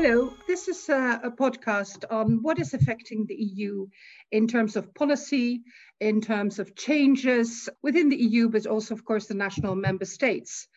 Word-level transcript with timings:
Hello, 0.00 0.32
this 0.46 0.68
is 0.68 0.88
a, 0.88 1.18
a, 1.24 1.30
podcast 1.32 2.04
on 2.08 2.40
what 2.40 2.60
is 2.60 2.72
affecting 2.72 3.26
the 3.26 3.34
EU 3.34 3.88
in 4.30 4.46
terms 4.46 4.76
of 4.76 4.94
policy, 4.94 5.64
in 5.98 6.20
terms 6.20 6.60
of 6.60 6.76
changes 6.76 7.68
within 7.82 8.08
the 8.08 8.16
EU, 8.16 8.48
but 8.48 8.64
also, 8.64 8.94
of 8.94 9.04
course, 9.04 9.26
the 9.26 9.34
national 9.34 9.74
member 9.74 10.04
states. 10.04 10.68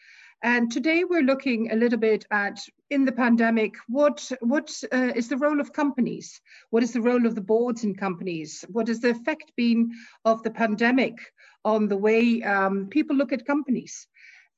And 0.42 0.72
today 0.72 1.04
we're 1.04 1.22
looking 1.22 1.72
a 1.72 1.76
little 1.76 2.00
bit 2.00 2.26
at 2.32 2.66
in 2.90 3.06
the 3.06 3.12
pandemic, 3.12 3.76
what, 3.88 4.32
what 4.40 4.74
uh, 4.92 5.12
is 5.16 5.30
the 5.30 5.38
role 5.38 5.62
of 5.62 5.72
companies? 5.72 6.42
What 6.72 6.82
is 6.82 6.92
the 6.92 7.02
role 7.02 7.28
of 7.28 7.36
the 7.36 7.42
boards 7.42 7.84
in 7.84 7.94
companies? 7.94 8.66
What 8.70 8.88
has 8.88 9.02
the 9.02 9.12
effect 9.12 9.52
been 9.56 9.92
of 10.26 10.42
the 10.42 10.50
pandemic 10.50 11.20
on 11.64 11.88
the 11.88 11.96
way 11.98 12.42
um, 12.42 12.88
people 12.88 13.16
look 13.16 13.34
at 13.34 13.46
companies? 13.46 14.08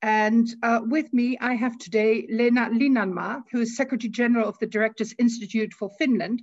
And 0.04 0.54
uh, 0.62 0.80
with 0.84 1.14
me, 1.14 1.38
I 1.40 1.54
have 1.54 1.78
today 1.78 2.26
Leena 2.28 2.68
Linnainmaa, 2.68 3.44
who 3.50 3.62
is 3.62 3.74
Secretary 3.74 4.10
General 4.10 4.46
of 4.46 4.58
the 4.58 4.66
Directors 4.66 5.14
Institute 5.18 5.72
for 5.72 5.88
Finland, 5.98 6.42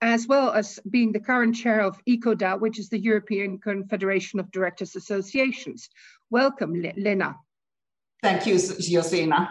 as 0.00 0.26
well 0.26 0.50
as 0.50 0.80
being 0.90 1.12
the 1.12 1.20
current 1.20 1.54
chair 1.54 1.82
of 1.82 2.00
ECODA, 2.08 2.58
which 2.58 2.80
is 2.80 2.88
the 2.88 2.98
European 2.98 3.60
Confederation 3.60 4.40
of 4.40 4.50
Directors 4.50 4.96
Associations. 4.96 5.88
Welcome, 6.30 6.72
Leena. 6.96 7.36
Thank 8.24 8.44
you, 8.44 8.58
Josina. 8.58 9.50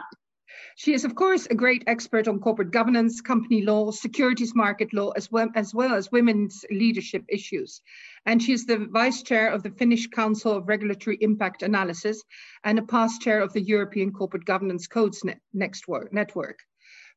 She 0.78 0.94
is, 0.94 1.06
of 1.06 1.16
course, 1.16 1.46
a 1.46 1.56
great 1.56 1.86
expert 1.88 2.28
on 2.28 2.42
corporate 2.42 2.72
governance, 2.72 3.22
company 3.22 3.62
law, 3.62 3.92
securities 3.92 4.54
market 4.54 4.94
law, 4.94 5.12
as 5.12 5.32
well, 5.32 5.48
as 5.56 5.74
well 5.74 5.94
as 5.94 6.12
women's 6.12 6.66
leadership 6.70 7.24
issues. 7.30 7.82
And 8.26 8.44
she 8.44 8.52
is 8.52 8.66
the 8.66 8.86
vice 8.92 9.24
chair 9.24 9.48
of 9.54 9.64
the 9.64 9.70
Finnish 9.70 10.08
Council 10.08 10.52
of 10.52 10.68
Regulatory 10.68 11.18
Impact 11.22 11.64
Analysis 11.64 12.22
and 12.66 12.78
a 12.78 12.84
past 12.84 13.22
chair 13.22 13.40
of 13.40 13.54
the 13.54 13.62
European 13.62 14.12
Corporate 14.12 14.44
Governance 14.44 14.86
Codes 14.86 15.24
Net 15.24 15.40
Network. 15.54 16.60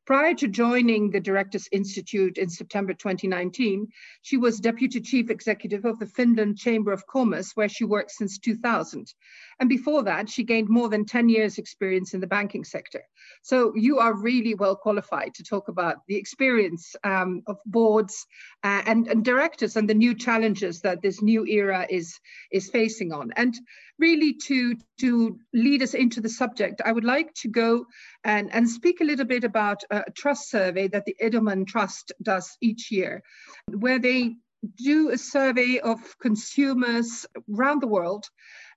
Prior 0.05 0.33
to 0.33 0.47
joining 0.47 1.11
the 1.11 1.19
Directors 1.19 1.67
Institute 1.71 2.37
in 2.37 2.49
September 2.49 2.93
2019, 2.93 3.89
she 4.21 4.37
was 4.37 4.59
Deputy 4.59 5.01
Chief 5.01 5.29
Executive 5.29 5.85
of 5.85 5.99
the 5.99 6.07
Finland 6.07 6.57
Chamber 6.57 6.91
of 6.91 7.05
Commerce, 7.05 7.51
where 7.55 7.69
she 7.69 7.83
worked 7.83 8.11
since 8.11 8.39
2000. 8.39 9.13
And 9.59 9.67
before 9.67 10.03
that, 10.03 10.29
she 10.29 10.43
gained 10.43 10.69
more 10.69 10.87
than 10.87 11.05
10 11.05 11.27
years 11.27 11.57
experience 11.57 12.13
in 12.13 12.21
the 12.21 12.27
banking 12.27 12.63
sector. 12.63 13.03
So 13.41 13.73
you 13.75 13.99
are 13.99 14.13
really 14.13 14.55
well 14.55 14.75
qualified 14.75 15.33
to 15.35 15.43
talk 15.43 15.67
about 15.67 15.97
the 16.07 16.15
experience 16.15 16.95
um, 17.03 17.43
of 17.45 17.57
boards 17.65 18.25
uh, 18.63 18.81
and, 18.85 19.07
and 19.07 19.23
directors 19.23 19.75
and 19.75 19.89
the 19.89 19.93
new 19.93 20.15
challenges 20.15 20.81
that 20.81 21.01
this 21.01 21.21
new 21.21 21.45
era 21.45 21.85
is, 21.89 22.17
is 22.51 22.69
facing 22.69 23.11
on. 23.11 23.31
And 23.35 23.53
really 23.97 24.33
to, 24.45 24.77
to 25.01 25.37
lead 25.53 25.83
us 25.83 25.93
into 25.93 26.21
the 26.21 26.29
subject, 26.29 26.81
I 26.85 26.93
would 26.93 27.03
like 27.03 27.33
to 27.41 27.49
go 27.49 27.85
and, 28.23 28.53
and 28.53 28.69
speak 28.69 29.01
a 29.01 29.05
little 29.05 29.25
bit 29.25 29.43
about 29.43 29.83
a 29.91 30.05
trust 30.15 30.49
survey 30.49 30.87
that 30.87 31.05
the 31.05 31.17
Edelman 31.21 31.67
Trust 31.67 32.13
does 32.21 32.57
each 32.61 32.91
year, 32.91 33.23
where 33.67 33.99
they 33.99 34.35
do 34.75 35.09
a 35.09 35.17
survey 35.17 35.79
of 35.79 35.99
consumers 36.19 37.25
around 37.53 37.81
the 37.81 37.87
world 37.87 38.25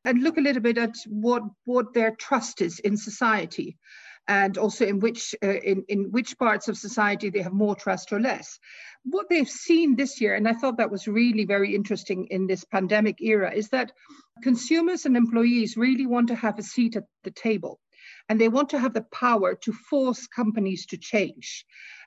and 0.05 0.23
look 0.23 0.37
a 0.37 0.41
little 0.41 0.63
bit 0.63 0.79
at 0.79 0.97
what, 1.07 1.43
what 1.65 1.95
their 1.95 2.13
trust 2.13 2.61
is 2.61 2.79
in 2.81 2.97
society 2.97 3.79
and 4.29 4.57
also 4.57 4.87
in 4.87 5.01
which 5.01 5.35
uh, 5.43 5.49
in, 5.49 5.85
in 5.89 6.11
which 6.13 6.39
parts 6.39 6.69
of 6.69 6.79
society 6.79 7.29
they 7.29 7.43
have 7.43 7.53
more 7.53 7.75
trust 7.75 8.13
or 8.13 8.21
less. 8.21 8.59
What 9.05 9.29
they've 9.29 9.49
seen 9.49 9.97
this 9.97 10.21
year, 10.21 10.35
and 10.35 10.47
I 10.47 10.53
thought 10.53 10.77
that 10.77 10.93
was 10.93 11.09
really 11.09 11.45
very 11.45 11.75
interesting 11.75 12.29
in 12.31 12.47
this 12.47 12.65
pandemic 12.65 13.21
era, 13.21 13.53
is 13.53 13.69
that 13.71 13.93
consumers 14.43 15.07
and 15.07 15.17
employees 15.17 15.77
really 15.77 16.07
want 16.07 16.29
to 16.29 16.37
have 16.37 16.59
a 16.59 16.63
seat 16.63 16.95
at 16.97 17.05
the 17.25 17.33
table 17.33 17.81
and 18.29 18.41
they 18.41 18.49
want 18.49 18.71
to 18.71 18.79
have 18.79 18.95
the 18.95 19.07
power 19.13 19.55
to 19.55 19.73
force 19.73 20.27
companies 20.27 20.87
to 20.87 20.97
change. 20.97 21.65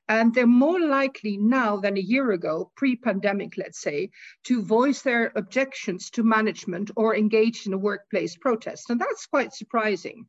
And 0.08 0.34
they're 0.34 0.46
more 0.46 0.80
likely 0.80 1.38
now 1.38 1.78
than 1.78 1.98
a 1.98 2.02
year 2.02 2.32
ago, 2.32 2.72
pre 2.76 2.96
pandemic, 2.96 3.58
let's 3.58 3.82
say, 3.82 4.12
to 4.44 4.62
voice 4.62 5.02
their 5.02 5.32
objections 5.36 6.12
to 6.12 6.24
management 6.24 6.92
or 6.96 7.16
engage 7.16 7.66
in 7.66 7.74
a 7.74 7.78
workplace 7.78 8.36
protest. 8.38 8.92
And 8.92 9.02
that's 9.02 9.26
quite 9.26 9.54
surprising. 9.54 10.28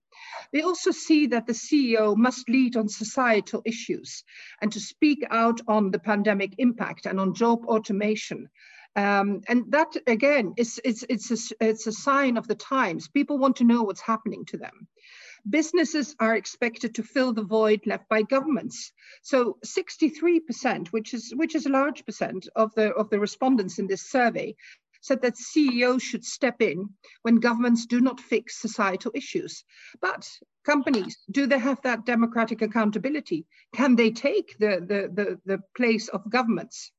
They 0.52 0.62
also 0.62 0.92
see 0.92 1.26
that 1.26 1.46
the 1.46 1.52
CEO 1.52 2.16
must 2.16 2.48
lead 2.48 2.76
on 2.76 2.88
societal 2.88 3.60
issues 3.66 4.24
and 4.62 4.72
to 4.72 4.80
speak 4.80 5.22
out 5.30 5.60
on 5.68 5.90
the 5.90 5.98
pandemic 5.98 6.54
impact 6.56 7.04
and 7.04 7.20
on 7.20 7.34
job 7.34 7.66
automation. 7.66 8.48
Um, 8.96 9.42
and 9.46 9.70
that 9.72 9.94
again 10.06 10.54
is 10.56 10.80
it's 10.82 11.04
it's 11.10 11.30
a, 11.30 11.54
it's 11.60 11.86
a 11.86 11.92
sign 11.92 12.38
of 12.38 12.48
the 12.48 12.54
times. 12.54 13.08
People 13.08 13.36
want 13.36 13.56
to 13.56 13.64
know 13.64 13.82
what's 13.82 14.00
happening 14.00 14.46
to 14.46 14.56
them 14.56 14.88
businesses 15.48 16.14
are 16.20 16.36
expected 16.36 16.94
to 16.94 17.02
fill 17.02 17.32
the 17.32 17.42
void 17.42 17.80
left 17.86 18.08
by 18.08 18.22
governments. 18.22 18.92
So 19.22 19.58
63%, 19.64 20.88
which 20.88 21.14
is 21.14 21.32
which 21.34 21.54
is 21.54 21.66
a 21.66 21.70
large 21.70 22.04
percent 22.04 22.48
of 22.56 22.74
the 22.74 22.92
of 22.92 23.10
the 23.10 23.20
respondents 23.20 23.78
in 23.78 23.86
this 23.86 24.10
survey, 24.10 24.56
said 25.06 25.22
that 25.22 25.36
CEOs 25.36 26.02
should 26.02 26.24
step 26.24 26.60
in 26.60 26.90
when 27.22 27.36
governments 27.36 27.86
do 27.86 28.00
not 28.00 28.20
fix 28.20 28.60
societal 28.60 29.12
issues. 29.14 29.64
But 30.00 30.28
companies, 30.64 31.16
do 31.30 31.46
they 31.46 31.58
have 31.58 31.80
that 31.82 32.04
democratic 32.04 32.60
accountability? 32.62 33.46
Can 33.72 33.94
they 33.94 34.10
take 34.10 34.56
the, 34.58 34.80
the, 34.80 35.00
the, 35.14 35.40
the 35.44 35.62
place 35.76 36.08
of 36.08 36.28
governments? 36.28 36.90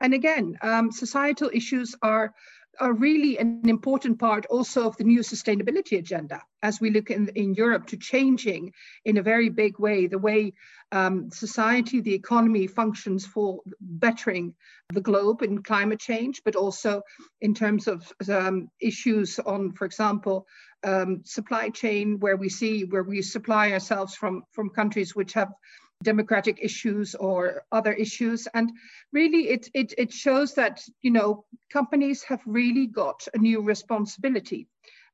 And 0.00 0.12
again, 0.12 0.58
um, 0.60 0.90
societal 0.90 1.50
issues 1.52 1.94
are 2.02 2.34
are 2.80 2.92
really 2.92 3.38
an 3.38 3.68
important 3.68 4.18
part 4.18 4.46
also 4.46 4.86
of 4.86 4.96
the 4.96 5.04
new 5.04 5.20
sustainability 5.20 5.98
agenda 5.98 6.42
as 6.62 6.80
we 6.80 6.90
look 6.90 7.10
in, 7.10 7.28
in 7.34 7.54
Europe 7.54 7.86
to 7.88 7.96
changing 7.96 8.72
in 9.04 9.18
a 9.18 9.22
very 9.22 9.48
big 9.48 9.78
way 9.78 10.06
the 10.06 10.18
way 10.18 10.52
um, 10.92 11.30
society, 11.30 12.00
the 12.00 12.14
economy 12.14 12.66
functions 12.66 13.26
for 13.26 13.60
bettering 13.80 14.54
the 14.92 15.00
globe 15.00 15.42
in 15.42 15.62
climate 15.62 15.98
change, 15.98 16.42
but 16.44 16.54
also 16.54 17.02
in 17.40 17.54
terms 17.54 17.88
of 17.88 18.10
um, 18.28 18.70
issues 18.78 19.38
on, 19.38 19.72
for 19.72 19.86
example, 19.86 20.46
um, 20.84 21.22
supply 21.24 21.70
chain, 21.70 22.18
where 22.20 22.36
we 22.36 22.48
see 22.48 22.84
where 22.84 23.04
we 23.04 23.22
supply 23.22 23.72
ourselves 23.72 24.14
from, 24.14 24.42
from 24.52 24.68
countries 24.68 25.16
which 25.16 25.32
have 25.32 25.52
democratic 26.02 26.58
issues 26.60 27.14
or 27.14 27.62
other 27.70 27.92
issues. 27.92 28.48
And 28.54 28.72
really 29.12 29.48
it, 29.48 29.68
it, 29.74 29.94
it 29.98 30.12
shows 30.12 30.54
that, 30.54 30.82
you 31.02 31.10
know, 31.10 31.44
companies 31.72 32.22
have 32.24 32.40
really 32.46 32.86
got 32.86 33.26
a 33.34 33.38
new 33.38 33.60
responsibility, 33.62 34.66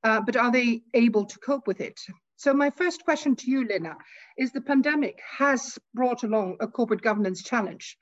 uh, 0.04 0.20
but 0.20 0.36
are 0.36 0.52
they 0.52 0.82
able 0.94 1.24
to 1.26 1.38
cope 1.38 1.66
with 1.66 1.80
it? 1.80 2.00
So 2.36 2.54
my 2.54 2.70
first 2.70 3.04
question 3.04 3.34
to 3.36 3.50
you, 3.50 3.66
Leena, 3.66 3.96
is 4.36 4.52
the 4.52 4.60
pandemic 4.60 5.20
has 5.38 5.78
brought 5.92 6.22
along 6.22 6.56
a 6.60 6.68
corporate 6.68 7.02
governance 7.02 7.42
challenge. 7.42 7.96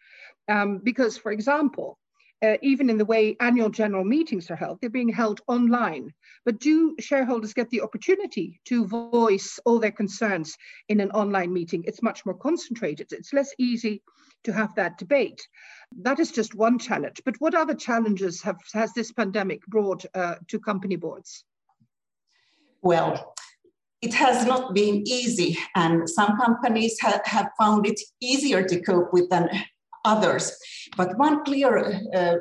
Um, 0.48 0.80
because, 0.84 1.16
for 1.16 1.32
example, 1.32 1.98
uh, 2.42 2.56
even 2.62 2.90
in 2.90 2.98
the 2.98 3.04
way 3.04 3.36
annual 3.40 3.70
general 3.70 4.04
meetings 4.04 4.50
are 4.50 4.56
held, 4.56 4.78
they're 4.80 4.90
being 4.90 5.08
held 5.08 5.40
online. 5.46 6.12
But 6.44 6.60
do 6.60 6.94
shareholders 7.00 7.54
get 7.54 7.70
the 7.70 7.80
opportunity 7.80 8.60
to 8.66 8.86
voice 8.86 9.58
all 9.64 9.78
their 9.78 9.92
concerns 9.92 10.56
in 10.88 11.00
an 11.00 11.10
online 11.12 11.52
meeting? 11.52 11.84
It's 11.86 12.02
much 12.02 12.26
more 12.26 12.34
concentrated. 12.34 13.08
It's 13.12 13.32
less 13.32 13.54
easy 13.58 14.02
to 14.44 14.52
have 14.52 14.74
that 14.74 14.98
debate. 14.98 15.46
That 16.02 16.18
is 16.18 16.30
just 16.30 16.54
one 16.54 16.78
challenge. 16.78 17.22
But 17.24 17.36
what 17.38 17.54
other 17.54 17.74
challenges 17.74 18.42
have, 18.42 18.58
has 18.74 18.92
this 18.92 19.12
pandemic 19.12 19.64
brought 19.66 20.04
uh, 20.14 20.36
to 20.48 20.60
company 20.60 20.96
boards? 20.96 21.44
Well, 22.82 23.34
it 24.02 24.12
has 24.14 24.46
not 24.46 24.74
been 24.74 25.02
easy, 25.06 25.58
and 25.74 26.08
some 26.08 26.36
companies 26.36 26.98
ha 27.00 27.20
have 27.24 27.50
found 27.58 27.86
it 27.86 27.98
easier 28.20 28.62
to 28.62 28.80
cope 28.82 29.12
with 29.12 29.30
than 29.30 29.48
others. 30.06 30.56
But 30.96 31.18
one 31.18 31.44
clear 31.44 32.00
uh, 32.14 32.36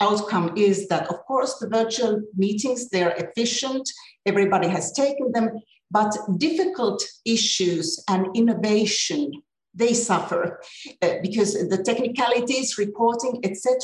outcome 0.00 0.54
is 0.56 0.88
that, 0.88 1.08
of 1.08 1.18
course, 1.26 1.56
the 1.58 1.68
virtual 1.68 2.22
meetings, 2.36 2.88
they're 2.88 3.14
efficient, 3.24 3.86
everybody 4.24 4.68
has 4.68 4.92
taken 4.92 5.32
them, 5.32 5.50
but 5.90 6.16
difficult 6.38 7.02
issues 7.24 8.02
and 8.08 8.26
innovation, 8.34 9.32
they 9.74 9.92
suffer 9.92 10.60
uh, 11.02 11.14
because 11.22 11.52
the 11.68 11.82
technicalities, 11.82 12.78
reporting, 12.78 13.40
etc., 13.44 13.76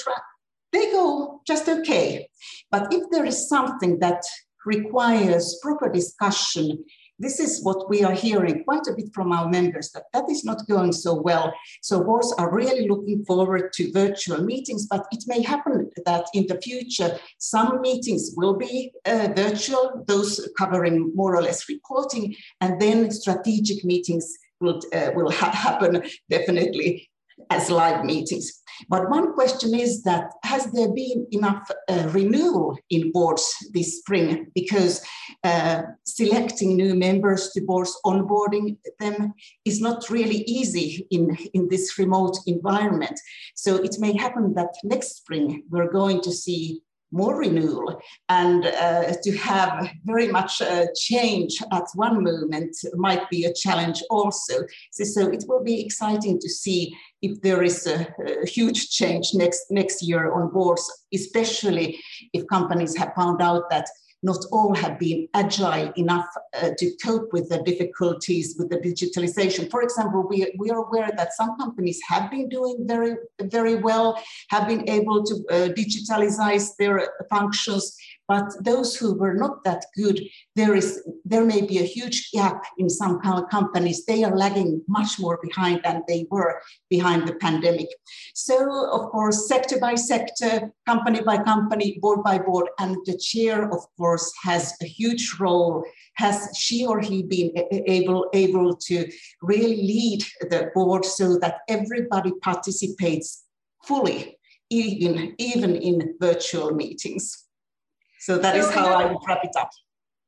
they 0.72 0.90
go 0.90 1.40
just 1.46 1.68
okay. 1.68 2.28
But 2.70 2.92
if 2.92 3.04
there 3.10 3.24
is 3.24 3.48
something 3.48 3.98
that 4.00 4.22
requires 4.64 5.58
proper 5.62 5.88
discussion 5.88 6.84
this 7.18 7.40
is 7.40 7.62
what 7.62 7.88
we 7.88 8.02
are 8.04 8.12
hearing 8.12 8.64
quite 8.64 8.86
a 8.88 8.94
bit 8.94 9.08
from 9.14 9.32
our 9.32 9.48
members 9.48 9.90
that 9.92 10.04
that 10.12 10.28
is 10.28 10.44
not 10.44 10.66
going 10.68 10.92
so 10.92 11.14
well. 11.14 11.52
So 11.82 12.04
boards 12.04 12.34
are 12.38 12.54
really 12.54 12.88
looking 12.88 13.24
forward 13.24 13.72
to 13.74 13.92
virtual 13.92 14.42
meetings, 14.42 14.86
but 14.86 15.06
it 15.10 15.24
may 15.26 15.42
happen 15.42 15.90
that 16.04 16.26
in 16.34 16.46
the 16.46 16.60
future, 16.60 17.18
some 17.38 17.80
meetings 17.80 18.32
will 18.36 18.56
be 18.56 18.92
uh, 19.04 19.28
virtual, 19.34 20.04
those 20.06 20.48
covering 20.58 21.12
more 21.14 21.36
or 21.36 21.42
less 21.42 21.68
reporting, 21.68 22.34
and 22.60 22.80
then 22.80 23.10
strategic 23.10 23.84
meetings 23.84 24.34
will, 24.60 24.80
uh, 24.92 25.10
will 25.14 25.30
ha 25.30 25.50
happen 25.50 26.02
definitely 26.30 27.08
as 27.50 27.70
live 27.70 28.04
meetings. 28.04 28.62
But 28.88 29.10
one 29.10 29.34
question 29.34 29.74
is 29.74 30.02
that 30.02 30.32
has 30.44 30.66
there 30.72 30.92
been 30.92 31.26
enough 31.30 31.70
uh, 31.88 32.08
renewal 32.12 32.78
in 32.90 33.12
boards 33.12 33.54
this 33.72 33.98
spring? 33.98 34.46
Because 34.54 35.04
uh, 35.44 35.82
selecting 36.04 36.76
new 36.76 36.94
members 36.94 37.50
to 37.50 37.60
boards, 37.60 37.96
onboarding 38.04 38.76
them 39.00 39.34
is 39.64 39.80
not 39.80 40.10
really 40.10 40.44
easy 40.46 41.06
in, 41.10 41.36
in 41.54 41.68
this 41.68 41.98
remote 41.98 42.36
environment. 42.46 43.18
So 43.54 43.76
it 43.76 43.96
may 43.98 44.16
happen 44.16 44.54
that 44.54 44.74
next 44.84 45.16
spring 45.16 45.64
we're 45.70 45.90
going 45.90 46.20
to 46.22 46.32
see 46.32 46.80
more 47.12 47.38
renewal 47.38 48.00
and 48.28 48.66
uh, 48.66 49.12
to 49.22 49.36
have 49.36 49.88
very 50.04 50.28
much 50.28 50.60
uh, 50.60 50.86
change 50.96 51.62
at 51.72 51.84
one 51.94 52.22
moment 52.22 52.76
might 52.94 53.28
be 53.30 53.44
a 53.44 53.52
challenge 53.52 54.02
also. 54.10 54.54
So, 54.90 55.04
so, 55.04 55.28
it 55.28 55.44
will 55.48 55.62
be 55.62 55.80
exciting 55.80 56.38
to 56.40 56.48
see 56.48 56.96
if 57.22 57.40
there 57.42 57.62
is 57.62 57.86
a, 57.86 58.06
a, 58.26 58.46
huge 58.46 58.90
change 58.90 59.30
next 59.34 59.66
next 59.70 60.02
year 60.02 60.32
on 60.32 60.50
boards 60.52 60.84
especially 61.14 61.98
if 62.32 62.46
companies 62.46 62.96
have 62.96 63.12
found 63.14 63.40
out 63.40 63.64
that 63.70 63.88
not 64.22 64.38
all 64.50 64.74
have 64.74 64.98
been 64.98 65.28
agile 65.34 65.92
enough 65.96 66.26
uh, 66.60 66.70
to 66.78 66.90
cope 67.04 67.32
with 67.32 67.48
the 67.48 67.62
difficulties 67.62 68.56
with 68.58 68.70
the 68.70 68.78
digitalization. 68.78 69.70
For 69.70 69.82
example, 69.82 70.26
we, 70.28 70.52
we 70.58 70.70
are 70.70 70.84
aware 70.84 71.10
that 71.16 71.34
some 71.34 71.56
companies 71.58 72.00
have 72.08 72.30
been 72.30 72.48
doing 72.48 72.76
very, 72.86 73.16
very 73.42 73.76
well, 73.76 74.20
have 74.48 74.66
been 74.66 74.88
able 74.88 75.24
to 75.24 75.34
uh, 75.50 75.68
digitalize 75.68 76.76
their 76.78 77.10
functions, 77.28 77.96
but 78.28 78.52
those 78.64 78.96
who 78.96 79.14
were 79.14 79.34
not 79.34 79.62
that 79.64 79.86
good, 79.96 80.20
there 80.56 80.74
is 80.74 81.02
there 81.24 81.44
may 81.44 81.62
be 81.62 81.78
a 81.78 81.84
huge 81.84 82.30
gap 82.32 82.64
in 82.78 82.88
some 82.90 83.20
companies. 83.20 84.04
They 84.04 84.24
are 84.24 84.36
lagging 84.36 84.82
much 84.88 85.20
more 85.20 85.38
behind 85.42 85.80
than 85.84 86.02
they 86.08 86.26
were 86.30 86.60
behind 86.90 87.28
the 87.28 87.34
pandemic. 87.34 87.88
So, 88.34 88.88
of 88.90 89.10
course, 89.10 89.48
sector 89.48 89.78
by 89.78 89.94
sector, 89.94 90.72
company 90.86 91.22
by 91.22 91.38
company, 91.38 91.98
board 92.00 92.24
by 92.24 92.38
board, 92.38 92.68
and 92.80 92.96
the 93.04 93.16
chair, 93.16 93.70
of 93.70 93.86
course, 93.96 94.32
has 94.42 94.74
a 94.82 94.86
huge 94.86 95.36
role. 95.38 95.84
Has 96.14 96.48
she 96.56 96.84
or 96.84 97.00
he 97.00 97.22
been 97.22 97.52
able 97.70 98.28
able 98.32 98.74
to 98.88 99.08
really 99.42 99.76
lead 99.76 100.24
the 100.40 100.70
board 100.74 101.04
so 101.04 101.38
that 101.38 101.58
everybody 101.68 102.32
participates 102.42 103.44
fully, 103.84 104.38
even 104.70 105.34
even 105.38 105.76
in 105.76 106.16
virtual 106.20 106.72
meetings? 106.74 107.45
So 108.26 108.38
that 108.38 108.54
so, 108.54 108.68
is 108.68 108.74
how 108.74 108.92
I 108.92 109.04
would 109.04 109.22
wrap 109.28 109.44
it 109.44 109.54
up. 109.56 109.70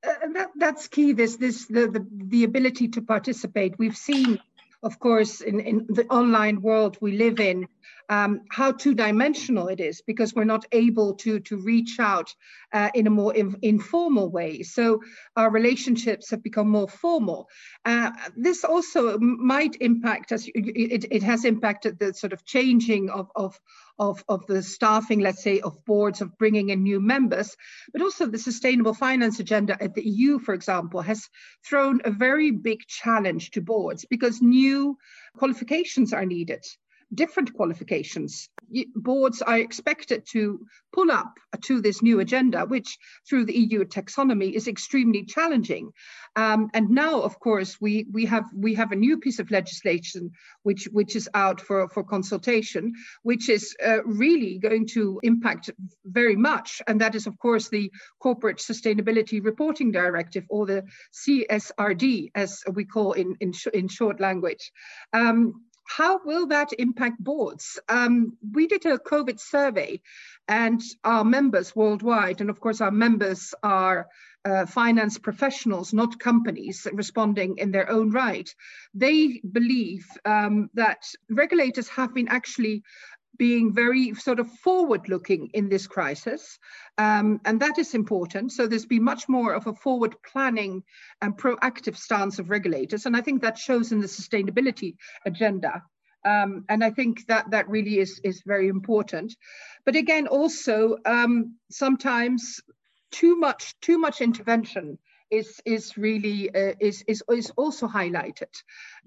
Uh, 0.06 0.12
that, 0.34 0.50
that's 0.54 0.86
key. 0.86 1.12
This, 1.14 1.34
this, 1.34 1.66
the, 1.66 1.88
the, 1.88 2.06
the 2.26 2.44
ability 2.44 2.86
to 2.90 3.02
participate. 3.02 3.76
We've 3.76 3.96
seen, 3.96 4.38
of 4.84 5.00
course, 5.00 5.40
in, 5.40 5.58
in 5.58 5.86
the 5.88 6.06
online 6.06 6.62
world 6.62 6.96
we 7.00 7.16
live 7.16 7.40
in, 7.40 7.66
um, 8.08 8.42
how 8.50 8.70
two-dimensional 8.70 9.66
it 9.66 9.80
is 9.80 10.00
because 10.06 10.32
we're 10.32 10.44
not 10.44 10.64
able 10.70 11.14
to 11.14 11.40
to 11.40 11.56
reach 11.58 11.98
out 11.98 12.32
uh, 12.72 12.88
in 12.94 13.08
a 13.08 13.10
more 13.10 13.34
in, 13.34 13.56
informal 13.62 14.30
way. 14.30 14.62
So 14.62 15.02
our 15.36 15.50
relationships 15.50 16.30
have 16.30 16.42
become 16.42 16.70
more 16.70 16.88
formal. 16.88 17.48
Uh, 17.84 18.12
this 18.36 18.64
also 18.64 19.18
might 19.18 19.76
impact 19.80 20.30
us. 20.30 20.46
it, 20.54 21.04
it 21.10 21.22
has 21.24 21.44
impacted 21.44 21.98
the 21.98 22.14
sort 22.14 22.32
of 22.32 22.44
changing 22.44 23.10
of 23.10 23.28
of 23.34 23.58
of, 23.98 24.24
of 24.28 24.46
the 24.46 24.62
staffing, 24.62 25.20
let's 25.20 25.42
say, 25.42 25.60
of 25.60 25.84
boards, 25.84 26.20
of 26.20 26.36
bringing 26.38 26.70
in 26.70 26.82
new 26.82 27.00
members, 27.00 27.56
but 27.92 28.02
also 28.02 28.26
the 28.26 28.38
sustainable 28.38 28.94
finance 28.94 29.40
agenda 29.40 29.80
at 29.82 29.94
the 29.94 30.06
EU, 30.06 30.38
for 30.38 30.54
example, 30.54 31.00
has 31.02 31.28
thrown 31.64 32.00
a 32.04 32.10
very 32.10 32.50
big 32.50 32.80
challenge 32.86 33.50
to 33.52 33.60
boards 33.60 34.04
because 34.08 34.40
new 34.42 34.96
qualifications 35.36 36.12
are 36.12 36.26
needed 36.26 36.64
different 37.14 37.54
qualifications. 37.54 38.48
Boards 38.94 39.40
are 39.42 39.58
expected 39.58 40.26
to 40.32 40.60
pull 40.92 41.10
up 41.10 41.38
to 41.62 41.80
this 41.80 42.02
new 42.02 42.20
agenda, 42.20 42.66
which 42.66 42.98
through 43.28 43.46
the 43.46 43.56
EU 43.56 43.84
taxonomy 43.84 44.52
is 44.52 44.68
extremely 44.68 45.24
challenging. 45.24 45.90
Um, 46.36 46.68
and 46.74 46.90
now, 46.90 47.20
of 47.22 47.40
course, 47.40 47.80
we, 47.80 48.06
we, 48.12 48.26
have, 48.26 48.44
we 48.54 48.74
have 48.74 48.92
a 48.92 48.96
new 48.96 49.18
piece 49.18 49.38
of 49.38 49.50
legislation 49.50 50.30
which, 50.62 50.84
which 50.92 51.16
is 51.16 51.28
out 51.34 51.60
for, 51.60 51.88
for 51.88 52.04
consultation, 52.04 52.92
which 53.22 53.48
is 53.48 53.74
uh, 53.84 54.04
really 54.04 54.58
going 54.58 54.86
to 54.88 55.18
impact 55.22 55.70
very 56.04 56.36
much. 56.36 56.82
And 56.86 57.00
that 57.00 57.14
is, 57.14 57.26
of 57.26 57.38
course, 57.38 57.68
the 57.68 57.90
Corporate 58.20 58.58
Sustainability 58.58 59.42
Reporting 59.42 59.90
Directive, 59.92 60.44
or 60.48 60.66
the 60.66 60.84
CSRD, 61.12 62.30
as 62.34 62.62
we 62.72 62.84
call 62.84 63.12
in, 63.12 63.36
in, 63.40 63.52
sh 63.52 63.68
in 63.72 63.88
short 63.88 64.20
language. 64.20 64.72
Um, 65.12 65.64
how 65.88 66.20
will 66.22 66.46
that 66.48 66.72
impact 66.78 67.18
boards? 67.18 67.78
Um, 67.88 68.36
we 68.52 68.66
did 68.66 68.84
a 68.84 68.98
COVID 68.98 69.40
survey 69.40 70.00
and 70.46 70.82
our 71.02 71.24
members 71.24 71.74
worldwide, 71.74 72.40
and 72.40 72.50
of 72.50 72.60
course 72.60 72.82
our 72.82 72.90
members 72.90 73.54
are 73.62 74.06
uh, 74.44 74.66
finance 74.66 75.18
professionals, 75.18 75.92
not 75.92 76.20
companies 76.20 76.86
responding 76.92 77.56
in 77.58 77.70
their 77.70 77.90
own 77.90 78.10
right. 78.10 78.54
They 78.94 79.40
believe 79.50 80.06
um, 80.24 80.70
that 80.74 81.04
regulators 81.30 81.88
have 81.88 82.14
been 82.14 82.28
actually 82.28 82.82
being 83.36 83.72
very 83.72 84.14
sort 84.14 84.40
of 84.40 84.50
forward 84.50 85.08
looking 85.08 85.50
in 85.54 85.68
this 85.68 85.86
crisis. 85.86 86.58
Um, 86.96 87.40
and 87.44 87.60
that 87.60 87.78
is 87.78 87.94
important. 87.94 88.52
So 88.52 88.66
there's 88.66 88.86
been 88.86 89.04
much 89.04 89.28
more 89.28 89.52
of 89.54 89.66
a 89.66 89.74
forward 89.74 90.16
planning 90.24 90.82
and 91.22 91.36
proactive 91.36 91.96
stance 91.96 92.38
of 92.38 92.50
regulators. 92.50 93.06
And 93.06 93.16
I 93.16 93.20
think 93.20 93.42
that 93.42 93.58
shows 93.58 93.92
in 93.92 94.00
the 94.00 94.08
sustainability 94.08 94.96
agenda. 95.24 95.82
Um, 96.24 96.64
and 96.68 96.82
I 96.82 96.90
think 96.90 97.26
that 97.26 97.50
that 97.52 97.68
really 97.68 97.98
is, 97.98 98.20
is 98.24 98.42
very 98.44 98.68
important. 98.68 99.36
But 99.84 99.94
again, 99.94 100.26
also 100.26 100.96
um, 101.06 101.54
sometimes 101.70 102.60
too 103.10 103.36
much 103.36 103.74
too 103.80 103.98
much 103.98 104.20
intervention 104.20 104.98
is 105.30 105.60
is 105.64 105.96
really 105.96 106.54
uh, 106.54 106.74
is, 106.80 107.04
is 107.06 107.22
is 107.30 107.50
also 107.56 107.86
highlighted. 107.86 108.52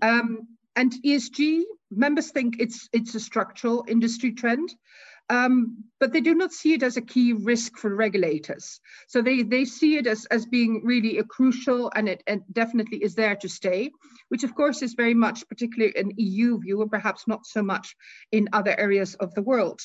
Um, 0.01 0.47
and 0.75 0.93
ESG 1.05 1.63
members 1.91 2.31
think 2.31 2.55
it's 2.59 2.89
it's 2.93 3.15
a 3.15 3.19
structural 3.19 3.85
industry 3.87 4.31
trend, 4.31 4.73
um, 5.29 5.83
but 5.99 6.13
they 6.13 6.21
do 6.21 6.35
not 6.35 6.51
see 6.51 6.73
it 6.73 6.83
as 6.83 6.97
a 6.97 7.01
key 7.01 7.33
risk 7.33 7.77
for 7.77 7.95
regulators. 7.95 8.79
So 9.07 9.21
they 9.21 9.43
they 9.43 9.65
see 9.65 9.97
it 9.97 10.07
as 10.07 10.25
as 10.25 10.45
being 10.45 10.81
really 10.83 11.19
a 11.19 11.23
crucial 11.23 11.91
and 11.95 12.09
it 12.09 12.23
and 12.27 12.41
definitely 12.51 13.03
is 13.03 13.15
there 13.15 13.35
to 13.37 13.49
stay, 13.49 13.91
which 14.29 14.43
of 14.43 14.55
course 14.55 14.81
is 14.81 14.93
very 14.93 15.13
much 15.13 15.47
particularly 15.47 15.95
an 15.95 16.11
EU 16.17 16.59
view 16.59 16.81
and 16.81 16.91
perhaps 16.91 17.27
not 17.27 17.45
so 17.45 17.61
much 17.61 17.95
in 18.31 18.49
other 18.53 18.77
areas 18.77 19.15
of 19.15 19.33
the 19.35 19.43
world. 19.43 19.79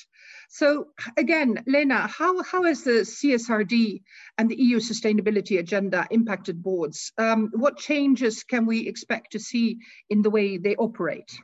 So 0.49 0.89
again, 1.17 1.63
Leena, 1.67 2.07
how, 2.07 2.43
how 2.43 2.63
has 2.65 2.83
the 2.83 3.03
CSRD 3.03 4.03
and 4.39 4.49
the 4.49 4.61
EU 4.61 4.79
sustainability 4.79 5.59
agenda 5.59 6.07
impacted 6.11 6.63
boards? 6.63 7.13
Um, 7.19 7.51
what 7.53 7.79
changes 7.79 8.45
can 8.45 8.67
we 8.67 8.87
expect 8.87 9.33
to 9.33 9.39
see 9.39 9.79
in 10.09 10.23
the 10.23 10.31
way 10.31 10.59
they 10.59 10.77
operate? 10.77 11.37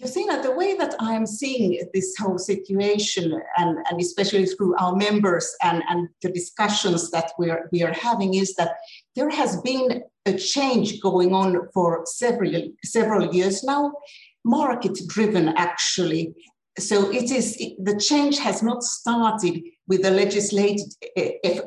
Josina, 0.00 0.40
the 0.42 0.52
way 0.52 0.76
that 0.76 0.94
I'm 1.00 1.26
seeing 1.26 1.80
this 1.92 2.16
whole 2.16 2.38
situation, 2.38 3.40
and, 3.56 3.78
and 3.90 4.00
especially 4.00 4.46
through 4.46 4.76
our 4.76 4.94
members 4.94 5.52
and, 5.62 5.82
and 5.88 6.08
the 6.22 6.30
discussions 6.30 7.10
that 7.10 7.32
we're, 7.38 7.68
we 7.72 7.82
are 7.82 7.92
having, 7.92 8.34
is 8.34 8.54
that 8.54 8.76
there 9.16 9.30
has 9.30 9.60
been 9.62 10.02
a 10.24 10.34
change 10.34 11.00
going 11.00 11.34
on 11.34 11.68
for 11.74 12.04
several, 12.06 12.68
several 12.84 13.34
years 13.34 13.64
now, 13.64 13.92
market 14.44 14.98
driven 15.08 15.48
actually, 15.48 16.32
so 16.78 17.10
it 17.10 17.30
is 17.30 17.56
the 17.78 17.98
change 17.98 18.38
has 18.38 18.62
not 18.62 18.82
started 18.84 19.60
with 19.88 20.04
a 20.04 20.10
legislative 20.10 20.86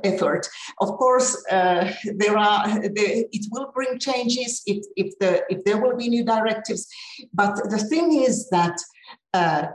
effort. 0.03 0.47
Of 0.79 0.89
course, 0.89 1.35
uh, 1.51 1.91
there 2.15 2.37
are 2.37 2.67
the, 2.81 3.25
it 3.31 3.45
will 3.51 3.71
bring 3.73 3.99
changes 3.99 4.61
if, 4.65 4.85
if 4.95 5.17
the 5.19 5.43
if 5.49 5.63
there 5.63 5.81
will 5.81 5.97
be 5.97 6.09
new 6.09 6.23
directives. 6.23 6.87
But 7.33 7.55
the 7.69 7.79
thing 7.79 8.23
is 8.23 8.49
that 8.49 8.77
uh, 9.33 9.67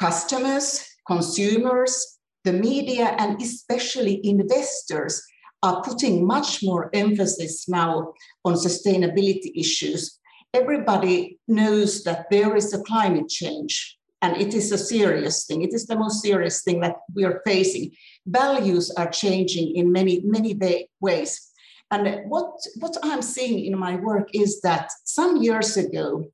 customers, 0.00 0.84
consumers, 1.06 2.18
the 2.44 2.52
media, 2.52 3.14
and 3.18 3.40
especially 3.40 4.20
investors 4.24 5.22
are 5.62 5.82
putting 5.82 6.26
much 6.26 6.62
more 6.62 6.90
emphasis 6.92 7.68
now 7.68 8.12
on 8.44 8.54
sustainability 8.54 9.50
issues. 9.56 10.18
Everybody 10.54 11.38
knows 11.48 12.04
that 12.04 12.26
there 12.30 12.56
is 12.56 12.72
a 12.72 12.82
climate 12.82 13.28
change 13.28 13.95
and 14.26 14.42
it 14.42 14.54
is 14.54 14.72
a 14.72 14.78
serious 14.78 15.46
thing. 15.46 15.62
It 15.62 15.72
is 15.72 15.86
the 15.86 15.96
most 15.96 16.20
serious 16.20 16.62
thing 16.62 16.80
that 16.80 16.96
we 17.14 17.24
are 17.24 17.42
facing. 17.46 17.92
Values 18.26 18.90
are 18.90 19.08
changing 19.08 19.76
in 19.76 19.92
many, 19.92 20.20
many 20.24 20.52
ways. 21.00 21.52
And 21.92 22.28
what, 22.28 22.50
what 22.80 22.96
I'm 23.04 23.22
seeing 23.22 23.64
in 23.64 23.78
my 23.78 23.94
work 23.94 24.28
is 24.34 24.60
that 24.62 24.90
some 25.04 25.36
years 25.36 25.76
ago, 25.76 26.24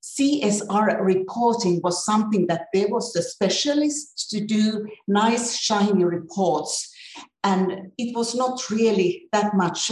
CSR 0.00 1.04
reporting 1.04 1.80
was 1.82 2.04
something 2.04 2.46
that 2.46 2.66
there 2.72 2.86
was 2.86 3.16
a 3.16 3.22
specialist 3.22 4.30
to 4.30 4.44
do 4.44 4.86
nice, 5.08 5.56
shiny 5.56 6.04
reports. 6.04 6.94
And 7.42 7.90
it 7.98 8.14
was 8.14 8.36
not 8.36 8.70
really 8.70 9.26
that 9.32 9.56
much 9.56 9.90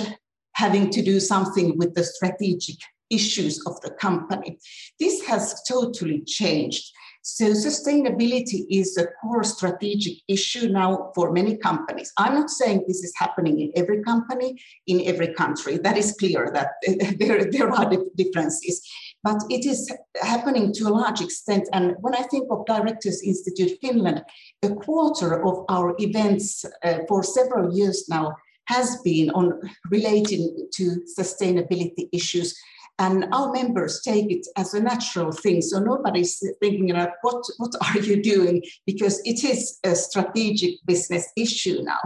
having 0.52 0.88
to 0.90 1.02
do 1.02 1.19
something 1.19 1.76
with 1.78 1.97
the 1.97 2.04
strategic 2.04 2.76
issues 3.11 3.66
of 3.66 3.80
the 3.80 3.90
company. 3.90 4.57
This 5.00 5.25
has 5.26 5.61
totally 5.69 6.23
changed. 6.23 6.92
So 7.23 7.50
sustainability 7.50 8.65
is 8.71 8.97
a 8.97 9.09
core 9.21 9.45
strategic 9.45 10.15
issue 10.27 10.69
now 10.69 11.12
for 11.15 11.33
many 11.33 11.59
companies. 11.59 12.12
I'm 12.17 12.35
not 12.35 12.49
saying 12.49 12.85
this 12.87 13.05
is 13.05 13.12
happening 13.17 13.61
in 13.61 13.73
every 13.77 14.03
company, 14.03 14.59
in 14.87 15.03
every 15.07 15.35
country. 15.35 15.77
That 15.77 15.99
is 15.99 16.17
clear 16.19 16.50
that 16.55 16.71
there, 17.19 17.50
there 17.50 17.71
are 17.71 17.91
differences. 18.17 18.81
But 19.23 19.43
it 19.50 19.67
is 19.67 19.91
happening 20.23 20.73
to 20.75 20.89
a 20.89 20.97
large 21.00 21.21
extent. 21.21 21.69
And 21.75 21.95
when 22.00 22.15
I 22.15 22.23
think 22.23 22.49
of 22.50 22.65
Directors 22.65 23.23
Institute 23.23 23.79
Finland, 23.83 24.25
a 24.62 24.71
quarter 24.71 25.45
of 25.45 25.67
our 25.69 25.95
events 25.99 26.65
uh, 26.83 27.00
for 27.07 27.23
several 27.23 27.77
years 27.77 28.07
now 28.09 28.35
has 28.67 28.97
been 29.03 29.29
on 29.31 29.61
relating 29.91 30.69
to 30.73 31.03
sustainability 31.19 32.09
issues 32.12 32.57
and 32.99 33.27
our 33.33 33.53
members 33.53 34.03
take 34.03 34.31
it 34.31 34.47
as 34.57 34.75
a 34.75 34.81
natural 34.81 35.33
thing. 35.33 35.63
So 35.63 35.79
nobody's 35.79 36.43
thinking 36.61 36.91
about 36.91 37.11
what, 37.23 37.43
what 37.57 37.75
are 37.81 38.01
you 38.01 38.23
doing? 38.23 38.63
Because 38.87 39.21
it 39.25 39.43
is 39.45 39.79
a 39.85 39.95
strategic 39.95 40.75
business 40.87 41.29
issue 41.37 41.83
now. 41.83 42.01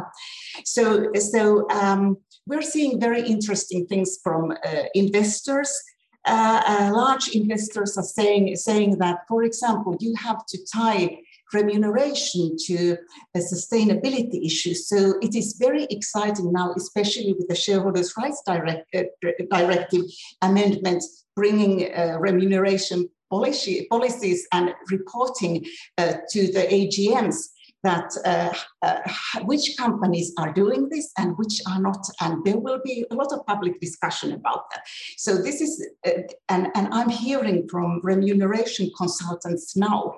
So, 0.64 1.12
so 1.14 1.69
um, 1.71 2.19
we're 2.47 2.62
seeing 2.62 3.00
very 3.00 3.26
interesting 3.26 3.87
things 3.87 4.19
from 4.23 4.53
uh, 4.53 4.83
investors. 4.95 5.73
Uh, 6.26 6.62
uh, 6.67 6.91
large 6.95 7.29
investors 7.29 7.99
are 7.99 8.05
saying, 8.05 8.55
saying 8.57 8.99
that, 8.99 9.19
for 9.29 9.43
example, 9.43 9.97
you 10.00 10.14
have 10.17 10.47
to 10.47 10.59
tie 10.73 11.19
remuneration 11.54 12.56
to 12.66 12.96
a 13.34 13.38
sustainability 13.38 14.44
issue. 14.44 14.75
So 14.75 15.14
it 15.23 15.34
is 15.34 15.56
very 15.58 15.84
exciting 15.90 16.52
now, 16.52 16.75
especially 16.76 17.32
with 17.32 17.49
the 17.49 17.54
shareholders' 17.54 18.14
rights 18.16 18.42
direct, 18.46 18.94
uh, 18.94 19.04
directive 19.50 20.02
amendments, 20.42 21.25
bringing 21.37 21.92
uh, 21.94 22.16
remuneration 22.18 23.08
policy, 23.30 23.87
policies 23.90 24.46
and 24.52 24.73
reporting 24.90 25.64
uh, 25.99 26.14
to 26.30 26.52
the 26.52 26.66
AGMs 26.70 27.37
that 27.84 28.11
uh, 28.25 28.52
uh, 28.82 29.00
which 29.44 29.76
companies 29.76 30.32
are 30.38 30.52
doing 30.52 30.88
this 30.88 31.12
and 31.18 31.37
which 31.37 31.61
are 31.68 31.80
not 31.80 32.04
and 32.20 32.44
there 32.44 32.56
will 32.56 32.80
be 32.84 33.04
a 33.11 33.14
lot 33.14 33.30
of 33.32 33.46
public 33.46 33.78
discussion 33.78 34.32
about 34.32 34.64
that 34.70 34.82
so 35.16 35.37
this 35.37 35.61
is 35.61 35.87
uh, 36.06 36.11
and, 36.49 36.68
and 36.75 36.88
i'm 36.92 37.11
hearing 37.11 37.68
from 37.68 38.00
remuneration 38.02 38.90
consultants 38.96 39.76
now 39.76 40.14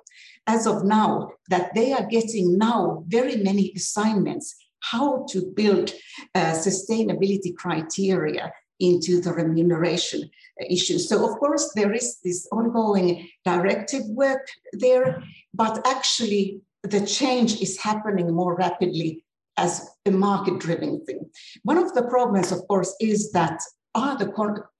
as 0.46 0.66
of 0.66 0.84
now 0.84 1.30
that 1.48 1.74
they 1.74 1.92
are 1.92 2.06
getting 2.06 2.58
now 2.58 3.04
very 3.08 3.36
many 3.36 3.72
assignments 3.74 4.54
how 4.80 5.26
to 5.30 5.52
build 5.56 5.92
uh, 6.34 6.52
sustainability 6.52 7.54
criteria 7.56 8.52
into 8.78 9.20
the 9.20 9.32
remuneration 9.32 10.28
issues. 10.68 11.08
So, 11.08 11.28
of 11.28 11.38
course, 11.38 11.72
there 11.74 11.92
is 11.92 12.18
this 12.22 12.46
ongoing 12.52 13.28
directive 13.44 14.04
work 14.08 14.46
there, 14.74 15.22
but 15.54 15.86
actually, 15.86 16.60
the 16.82 17.04
change 17.04 17.60
is 17.60 17.78
happening 17.78 18.32
more 18.32 18.54
rapidly 18.54 19.24
as 19.56 19.88
a 20.04 20.10
market 20.10 20.60
driven 20.60 21.04
thing. 21.04 21.30
One 21.62 21.78
of 21.78 21.94
the 21.94 22.02
problems, 22.02 22.52
of 22.52 22.60
course, 22.68 22.94
is 23.00 23.32
that 23.32 23.60
are 23.94 24.16
the 24.18 24.30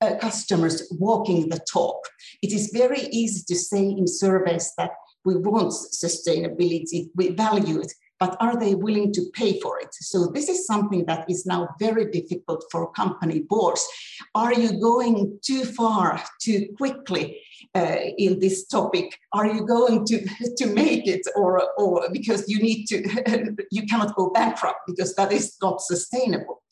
uh, 0.02 0.16
customers 0.20 0.87
walking 0.99 1.49
the 1.49 1.58
talk? 1.73 1.96
It 2.42 2.52
is 2.52 2.70
very 2.73 3.00
easy 3.11 3.42
to 3.49 3.56
say 3.56 3.82
in 3.82 4.06
surveys 4.06 4.73
that 4.76 4.90
we 5.26 5.37
want 5.37 5.73
sustainability, 5.73 7.11
we 7.16 7.30
value 7.30 7.80
it, 7.80 7.92
but 8.18 8.37
are 8.40 8.56
they 8.59 8.75
willing 8.75 9.12
to 9.12 9.23
pay 9.35 9.61
for 9.61 9.78
it? 9.80 9.92
So 9.92 10.26
this 10.26 10.49
is 10.49 10.66
something 10.66 11.04
that 11.06 11.28
is 11.28 11.45
now 11.45 11.68
very 11.78 12.11
difficult 12.11 12.64
for 12.71 12.90
company 12.92 13.40
boards. 13.40 13.87
Are 14.35 14.54
you 14.54 14.80
going 14.80 15.38
too 15.42 15.64
far 15.64 16.23
too 16.40 16.68
quickly 16.78 17.40
uh, 17.75 17.97
in 18.16 18.38
this 18.38 18.66
topic? 18.66 19.18
Are 19.35 19.47
you 19.47 19.66
going 19.66 20.06
to, 20.06 20.26
to 20.56 20.66
make 20.66 21.06
it 21.06 21.26
or, 21.35 21.68
or 21.76 22.09
because 22.11 22.49
you 22.49 22.59
need 22.61 22.87
to, 22.87 23.56
you 23.71 23.87
cannot 23.87 24.14
go 24.16 24.30
bankrupt 24.30 24.80
because 24.87 25.14
that 25.16 25.33
is 25.33 25.56
not 25.61 25.83
sustainable. 25.83 26.62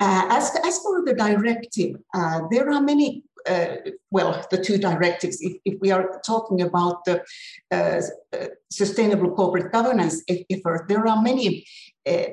Uh, 0.00 0.26
as, 0.30 0.56
as 0.64 0.78
for 0.78 1.04
the 1.04 1.14
directive, 1.14 1.96
uh, 2.14 2.42
there 2.50 2.70
are 2.70 2.80
many 2.80 3.24
uh, 3.48 3.76
well, 4.10 4.44
the 4.50 4.58
two 4.58 4.76
directives, 4.76 5.38
if, 5.40 5.56
if, 5.64 5.80
we 5.80 5.90
are 5.90 6.20
talking 6.26 6.60
about 6.60 7.04
the 7.04 7.22
uh, 7.70 8.02
uh 8.34 8.46
sustainable 8.70 9.30
corporate 9.34 9.72
governance 9.72 10.22
effort, 10.28 10.86
there 10.88 11.06
are 11.06 11.22
many 11.22 11.64
uh, 12.06 12.24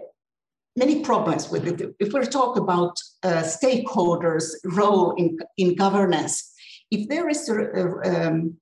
many 0.75 1.01
problems 1.01 1.49
with 1.49 1.67
it. 1.67 1.95
If 1.99 2.11
we 2.11 2.21
talk 2.25 2.57
about 2.57 2.97
stakeholders' 3.23 4.55
role 4.65 5.11
in, 5.11 5.37
in 5.57 5.75
governance, 5.75 6.51
if 6.91 7.07
there 7.07 7.29
is 7.29 7.47
a, 7.47 7.55
a, 7.55 8.27
um, 8.27 8.57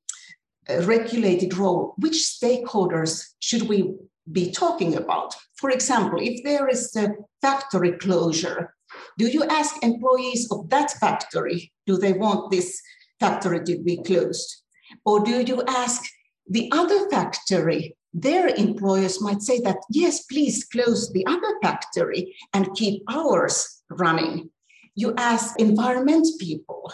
a 0.70 0.82
regulated 0.82 1.58
role, 1.58 1.96
which 1.98 2.14
stakeholders 2.14 3.34
should 3.40 3.64
we 3.64 3.96
be 4.32 4.52
talking 4.52 4.96
about? 4.96 5.36
For 5.56 5.70
example, 5.70 6.20
if 6.22 6.44
there 6.44 6.68
is 6.68 6.96
a 6.96 7.14
factory 7.42 7.94
closure, 7.94 8.74
do 9.18 9.28
you 9.28 9.44
ask 9.44 9.84
employees 9.84 10.52
of 10.52 10.70
that 10.70 10.92
factory, 10.92 11.72
do 11.86 11.98
they 11.98 12.14
want 12.14 12.52
this 12.52 12.82
factory 13.20 13.64
to 13.64 13.80
be 13.80 13.98
closed? 14.04 14.64
Or 15.06 15.24
do 15.24 15.42
you 15.42 15.64
ask 15.68 16.04
the 16.48 16.70
other 16.72 17.10
factory? 17.10 17.96
Their 18.14 18.48
employers 18.48 19.22
might 19.22 19.42
say 19.42 19.60
that, 19.62 19.78
yes, 19.90 20.26
please 20.26 20.66
close 20.66 21.12
the 21.12 21.26
other 21.26 21.58
factory 21.64 22.36
and 22.54 22.74
keep 22.76 23.02
ours 23.10 23.82
running. 23.90 24.52
You 24.94 25.16
ask 25.18 25.60
environment 25.60 26.28
people, 26.40 26.94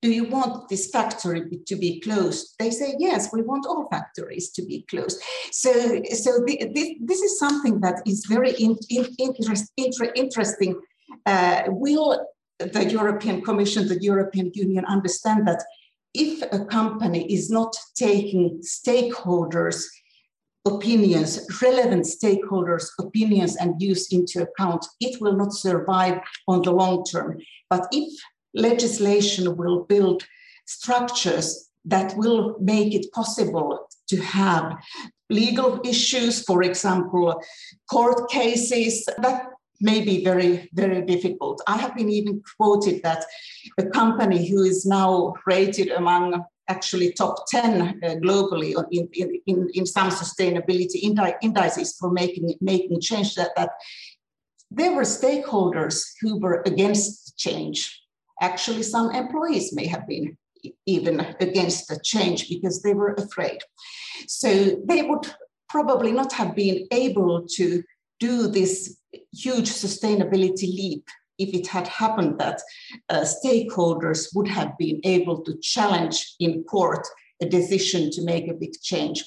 do 0.00 0.10
you 0.10 0.24
want 0.24 0.68
this 0.68 0.90
factory 0.90 1.42
to 1.66 1.76
be 1.76 2.00
closed? 2.00 2.54
They 2.58 2.70
say, 2.70 2.94
yes, 2.98 3.32
we 3.32 3.42
want 3.42 3.66
all 3.66 3.88
factories 3.90 4.50
to 4.52 4.62
be 4.62 4.86
closed. 4.88 5.20
So, 5.50 5.72
so 5.72 6.44
the, 6.46 6.70
the, 6.72 6.98
this 7.00 7.20
is 7.20 7.38
something 7.38 7.80
that 7.80 8.02
is 8.06 8.24
very 8.26 8.52
in, 8.52 8.76
in, 8.90 9.06
interest, 9.18 9.72
inter, 9.76 10.12
interesting 10.14 10.80
uh, 11.26 11.64
will 11.68 12.26
the 12.58 12.84
European 12.90 13.42
Commission, 13.42 13.86
the 13.86 14.02
European 14.02 14.50
Union 14.54 14.84
understand 14.84 15.46
that 15.46 15.62
if 16.14 16.42
a 16.52 16.64
company 16.64 17.32
is 17.32 17.50
not 17.50 17.76
taking 17.94 18.60
stakeholders' 18.62 19.84
opinions, 20.66 21.46
relevant 21.62 22.04
stakeholders' 22.04 22.88
opinions 22.98 23.56
and 23.56 23.78
views 23.78 24.08
into 24.10 24.42
account, 24.42 24.84
it 25.00 25.20
will 25.20 25.36
not 25.36 25.52
survive 25.52 26.20
on 26.48 26.62
the 26.62 26.72
long 26.72 27.04
term. 27.04 27.38
But 27.70 27.86
if 27.92 28.12
legislation 28.54 29.56
will 29.56 29.84
build 29.84 30.26
structures 30.66 31.70
that 31.84 32.16
will 32.16 32.56
make 32.60 32.94
it 32.94 33.10
possible 33.12 33.88
to 34.08 34.16
have 34.20 34.76
legal 35.30 35.80
issues, 35.84 36.42
for 36.42 36.62
example, 36.62 37.40
court 37.90 38.30
cases, 38.30 39.06
that 39.18 39.46
may 39.80 40.00
be 40.02 40.24
very, 40.24 40.68
very 40.72 41.02
difficult. 41.02 41.62
I 41.66 41.76
have 41.76 41.94
been 41.94 42.10
even 42.10 42.42
quoted 42.56 43.02
that 43.02 43.24
a 43.78 43.86
company 43.86 44.48
who 44.48 44.62
is 44.62 44.84
now 44.84 45.34
rated 45.46 45.90
among 45.90 46.44
actually 46.68 47.12
top 47.12 47.46
10 47.48 47.80
uh, 47.80 48.08
globally 48.16 48.74
in, 48.90 49.08
in, 49.46 49.70
in, 49.72 49.86
some 49.86 50.10
sustainability 50.10 51.02
indices 51.42 51.96
for 51.98 52.10
making, 52.10 52.54
making 52.60 53.00
change 53.00 53.34
that, 53.36 53.52
that 53.56 53.70
there 54.70 54.94
were 54.94 55.02
stakeholders 55.02 56.02
who 56.20 56.38
were 56.38 56.62
against 56.66 57.38
change. 57.38 58.02
Actually, 58.40 58.82
some 58.82 59.10
employees 59.10 59.72
may 59.74 59.86
have 59.86 60.06
been 60.06 60.36
even 60.86 61.20
against 61.40 61.88
the 61.88 61.98
change 62.04 62.48
because 62.48 62.82
they 62.82 62.94
were 62.94 63.14
afraid. 63.14 63.58
So 64.26 64.76
they 64.84 65.02
would 65.02 65.26
probably 65.68 66.12
not 66.12 66.32
have 66.32 66.54
been 66.54 66.86
able 66.90 67.46
to 67.56 67.82
do 68.20 68.48
this 68.48 68.98
huge 69.32 69.70
sustainability 69.70 70.68
leap 70.74 71.04
if 71.38 71.54
it 71.54 71.66
had 71.68 71.86
happened 71.86 72.38
that 72.38 72.60
uh, 73.08 73.20
stakeholders 73.20 74.34
would 74.34 74.48
have 74.48 74.76
been 74.76 75.00
able 75.04 75.40
to 75.42 75.56
challenge 75.58 76.34
in 76.40 76.64
court 76.64 77.06
a 77.40 77.46
decision 77.46 78.10
to 78.10 78.24
make 78.24 78.48
a 78.48 78.54
big 78.54 78.72
change. 78.82 79.24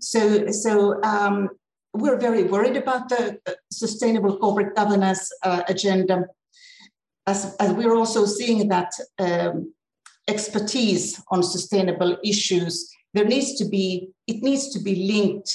So, 0.00 0.50
so 0.50 1.02
um, 1.02 1.48
we're 1.94 2.18
very 2.18 2.42
worried 2.42 2.76
about 2.76 3.08
the 3.08 3.38
uh, 3.46 3.52
sustainable 3.72 4.36
corporate 4.38 4.76
governance 4.76 5.30
uh, 5.42 5.62
agenda, 5.68 6.26
as, 7.26 7.56
as, 7.58 7.72
we're 7.72 7.94
also 7.94 8.24
seeing 8.24 8.68
that 8.68 8.92
um, 9.18 9.72
expertise 10.28 11.20
on 11.30 11.42
sustainable 11.42 12.16
issues 12.24 12.90
there 13.16 13.24
needs 13.24 13.54
to 13.54 13.64
be 13.64 14.10
it 14.26 14.42
needs 14.42 14.68
to 14.70 14.78
be 14.78 14.94
linked 15.06 15.50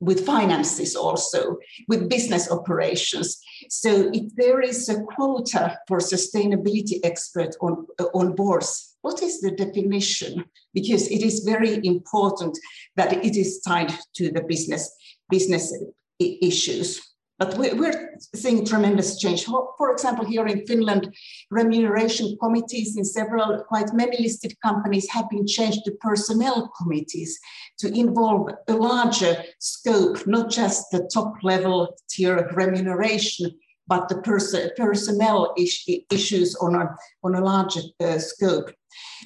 with 0.00 0.26
finances 0.26 0.94
also, 0.94 1.56
with 1.88 2.08
business 2.08 2.50
operations. 2.50 3.40
So 3.70 4.10
if 4.12 4.34
there 4.36 4.60
is 4.60 4.88
a 4.88 5.02
quota 5.02 5.78
for 5.88 5.98
sustainability 5.98 7.00
expert 7.02 7.56
on, 7.62 7.86
on 8.12 8.34
boards, 8.34 8.94
what 9.00 9.22
is 9.22 9.40
the 9.40 9.52
definition? 9.52 10.44
Because 10.74 11.08
it 11.08 11.22
is 11.22 11.40
very 11.40 11.80
important 11.84 12.58
that 12.96 13.24
it 13.24 13.36
is 13.36 13.62
tied 13.66 13.92
to 14.16 14.30
the 14.30 14.42
business, 14.42 14.94
business 15.30 15.74
issues. 16.20 17.00
But 17.38 17.56
we're 17.58 18.18
seeing 18.34 18.64
tremendous 18.64 19.18
change. 19.18 19.44
For 19.44 19.92
example, 19.92 20.24
here 20.24 20.46
in 20.46 20.66
Finland, 20.66 21.14
remuneration 21.50 22.36
committees 22.42 22.96
in 22.96 23.04
several, 23.04 23.62
quite 23.68 23.92
many 23.92 24.22
listed 24.22 24.54
companies 24.64 25.10
have 25.10 25.28
been 25.28 25.46
changed 25.46 25.84
to 25.84 25.92
personnel 26.00 26.70
committees 26.78 27.38
to 27.78 27.88
involve 27.88 28.50
a 28.68 28.72
larger 28.72 29.42
scope, 29.58 30.26
not 30.26 30.50
just 30.50 30.86
the 30.90 31.08
top 31.12 31.34
level 31.42 31.94
tier 32.08 32.36
of 32.36 32.56
remuneration, 32.56 33.50
but 33.86 34.08
the 34.08 34.20
pers- 34.22 34.70
personnel 34.76 35.52
is- 35.58 35.88
issues 36.10 36.54
on 36.56 36.74
a, 36.74 36.88
on 37.22 37.34
a 37.34 37.44
larger 37.44 37.82
uh, 38.02 38.18
scope. 38.18 38.72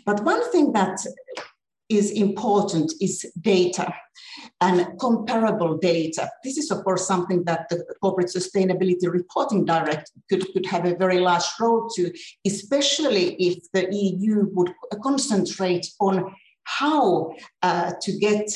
But 0.04 0.24
one 0.24 0.50
thing 0.50 0.72
that 0.72 0.98
is 1.90 2.12
important 2.12 2.92
is 3.00 3.30
data 3.40 3.92
and 4.60 4.98
comparable 4.98 5.76
data. 5.76 6.30
This 6.44 6.56
is, 6.56 6.70
of 6.70 6.84
course, 6.84 7.06
something 7.06 7.44
that 7.44 7.68
the 7.68 7.84
Corporate 8.00 8.28
Sustainability 8.28 9.10
Reporting 9.10 9.64
Directive 9.64 10.22
could, 10.28 10.52
could 10.52 10.66
have 10.66 10.86
a 10.86 10.96
very 10.96 11.18
large 11.18 11.44
role 11.58 11.88
to, 11.96 12.12
especially 12.46 13.34
if 13.34 13.58
the 13.72 13.88
EU 13.92 14.48
would 14.52 14.72
concentrate 15.02 15.86
on 15.98 16.34
how 16.64 17.32
uh, 17.62 17.92
to 18.00 18.18
get 18.18 18.50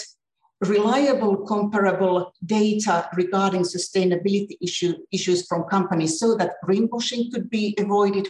reliable, 0.61 1.37
comparable 1.39 2.33
data 2.45 3.09
regarding 3.15 3.63
sustainability 3.63 4.57
issue, 4.63 4.95
issues 5.13 5.47
from 5.47 5.65
companies 5.65 6.19
so 6.19 6.37
that 6.37 6.55
greenwashing 6.65 7.33
could 7.33 7.51
be 7.51 7.75
avoided. 7.79 8.29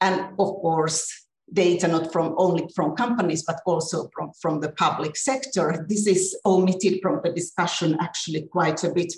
And 0.00 0.20
of 0.38 0.48
course, 0.60 1.25
data 1.52 1.86
not 1.86 2.12
from 2.12 2.34
only 2.36 2.68
from 2.74 2.96
companies 2.96 3.44
but 3.44 3.60
also 3.66 4.08
from, 4.14 4.32
from 4.40 4.60
the 4.60 4.72
public 4.72 5.16
sector. 5.16 5.86
This 5.88 6.06
is 6.06 6.36
omitted 6.44 7.00
from 7.02 7.20
the 7.22 7.32
discussion 7.32 7.96
actually 8.00 8.42
quite 8.50 8.82
a 8.84 8.92
bit. 8.92 9.12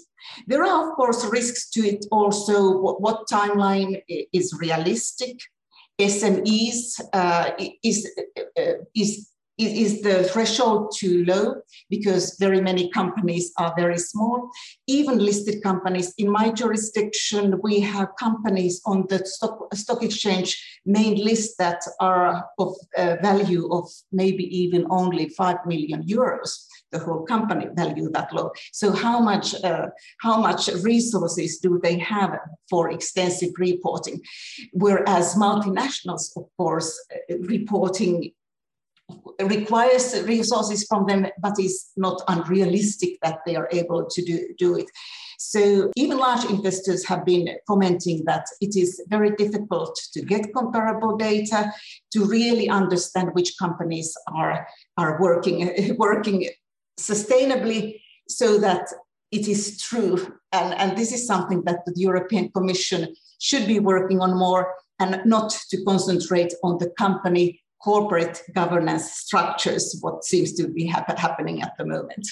There 0.46 0.64
are 0.64 0.90
of 0.90 0.96
course 0.96 1.24
risks 1.24 1.70
to 1.70 1.80
it 1.80 2.04
also. 2.10 2.78
What, 2.78 3.00
what 3.00 3.28
timeline 3.28 4.02
is 4.32 4.54
realistic? 4.60 5.38
SMEs 6.00 7.00
uh, 7.12 7.50
is 7.82 8.08
uh, 8.56 8.72
is 8.94 9.30
is 9.58 10.02
the 10.02 10.24
threshold 10.24 10.94
too 10.96 11.24
low 11.24 11.56
because 11.90 12.36
very 12.38 12.60
many 12.60 12.90
companies 12.90 13.52
are 13.58 13.74
very 13.76 13.98
small. 13.98 14.50
Even 14.86 15.18
listed 15.18 15.62
companies 15.62 16.14
in 16.18 16.30
my 16.30 16.50
jurisdiction 16.50 17.60
we 17.62 17.80
have 17.80 18.08
companies 18.18 18.80
on 18.86 19.04
the 19.08 19.24
stock, 19.26 19.74
stock 19.74 20.02
exchange 20.02 20.80
main 20.86 21.16
list 21.16 21.58
that 21.58 21.80
are 22.00 22.44
of 22.58 22.74
uh, 22.96 23.16
value 23.22 23.68
of 23.72 23.88
maybe 24.12 24.44
even 24.56 24.86
only 24.90 25.28
5 25.28 25.56
million 25.66 26.02
euros 26.04 26.66
the 26.90 26.98
whole 26.98 27.24
company 27.24 27.66
value 27.74 28.08
that 28.12 28.32
low. 28.32 28.50
So 28.72 28.92
how 28.92 29.20
much 29.20 29.54
uh, 29.62 29.88
how 30.20 30.40
much 30.40 30.68
resources 30.82 31.58
do 31.58 31.78
they 31.82 31.98
have 31.98 32.38
for 32.70 32.90
extensive 32.90 33.50
reporting? 33.58 34.20
Whereas 34.72 35.34
multinationals 35.34 36.36
of 36.36 36.44
course 36.56 36.90
uh, 37.12 37.38
reporting 37.40 38.32
requires 39.40 40.22
resources 40.24 40.84
from 40.84 41.06
them, 41.06 41.26
but 41.40 41.58
is 41.58 41.90
not 41.96 42.22
unrealistic 42.28 43.18
that 43.22 43.38
they 43.46 43.56
are 43.56 43.68
able 43.72 44.06
to 44.06 44.22
do, 44.24 44.48
do 44.58 44.76
it. 44.76 44.90
So 45.38 45.92
even 45.96 46.18
large 46.18 46.44
investors 46.50 47.06
have 47.06 47.24
been 47.24 47.48
commenting 47.66 48.24
that 48.26 48.46
it 48.60 48.76
is 48.76 49.00
very 49.08 49.30
difficult 49.36 49.98
to 50.12 50.20
get 50.20 50.52
comparable 50.52 51.16
data 51.16 51.72
to 52.12 52.24
really 52.24 52.68
understand 52.68 53.30
which 53.32 53.56
companies 53.56 54.12
are, 54.34 54.66
are 54.96 55.20
working, 55.20 55.94
working 55.98 56.48
sustainably 56.98 58.00
so 58.28 58.58
that 58.58 58.88
it 59.30 59.46
is 59.46 59.80
true. 59.80 60.34
And, 60.52 60.74
and 60.74 60.98
this 60.98 61.12
is 61.12 61.26
something 61.26 61.62
that 61.64 61.84
the 61.86 61.94
European 61.94 62.50
Commission 62.50 63.14
should 63.40 63.66
be 63.66 63.78
working 63.78 64.20
on 64.20 64.36
more 64.36 64.74
and 64.98 65.20
not 65.24 65.50
to 65.70 65.84
concentrate 65.84 66.52
on 66.64 66.78
the 66.78 66.90
company 66.98 67.60
corporate 67.82 68.42
governance 68.54 69.12
structures, 69.12 69.98
what 70.00 70.24
seems 70.24 70.52
to 70.54 70.68
be 70.68 70.86
happening 70.86 71.62
at 71.62 71.76
the 71.78 71.84
moment. 71.84 72.28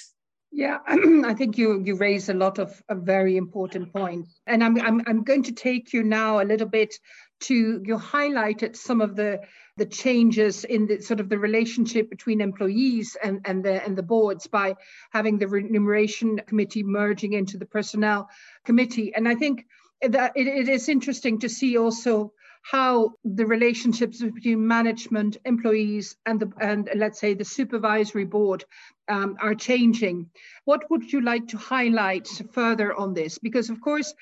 Yeah, 0.56 0.78
I 0.88 1.34
think 1.34 1.58
you 1.58 1.82
you 1.84 1.96
raise 1.96 2.30
a 2.30 2.34
lot 2.34 2.58
of, 2.58 2.82
of 2.88 3.02
very 3.02 3.36
important 3.36 3.92
points, 3.92 4.40
and 4.46 4.64
I'm, 4.64 4.80
I'm 4.80 5.02
I'm 5.06 5.22
going 5.22 5.42
to 5.44 5.52
take 5.52 5.92
you 5.92 6.02
now 6.02 6.40
a 6.40 6.48
little 6.48 6.68
bit 6.68 6.94
to 7.40 7.82
you 7.84 7.98
highlighted 7.98 8.74
some 8.74 9.02
of 9.02 9.16
the 9.16 9.40
the 9.76 9.84
changes 9.84 10.64
in 10.64 10.86
the 10.86 11.02
sort 11.02 11.20
of 11.20 11.28
the 11.28 11.38
relationship 11.38 12.08
between 12.08 12.40
employees 12.40 13.16
and 13.22 13.40
and 13.44 13.62
the 13.62 13.84
and 13.84 13.98
the 13.98 14.02
boards 14.02 14.46
by 14.46 14.76
having 15.12 15.36
the 15.36 15.46
remuneration 15.46 16.40
committee 16.46 16.82
merging 16.82 17.34
into 17.34 17.58
the 17.58 17.66
personnel 17.66 18.30
committee, 18.64 19.14
and 19.14 19.28
I 19.28 19.34
think 19.34 19.66
that 20.00 20.32
it, 20.36 20.46
it 20.46 20.68
is 20.70 20.88
interesting 20.88 21.40
to 21.40 21.50
see 21.50 21.76
also 21.76 22.32
how 22.70 23.12
the 23.24 23.46
relationships 23.46 24.20
between 24.22 24.66
management, 24.66 25.36
employees, 25.44 26.16
and 26.26 26.40
the 26.40 26.50
and 26.60 26.90
let's 26.96 27.20
say 27.20 27.34
the 27.34 27.44
supervisory 27.44 28.24
board 28.24 28.64
um, 29.08 29.36
are 29.40 29.54
changing. 29.54 30.30
What 30.64 30.90
would 30.90 31.12
you 31.12 31.20
like 31.20 31.46
to 31.48 31.58
highlight 31.58 32.28
further 32.52 32.92
on 32.94 33.14
this? 33.14 33.38
Because 33.38 33.70
of 33.70 33.80
course, 33.80 34.12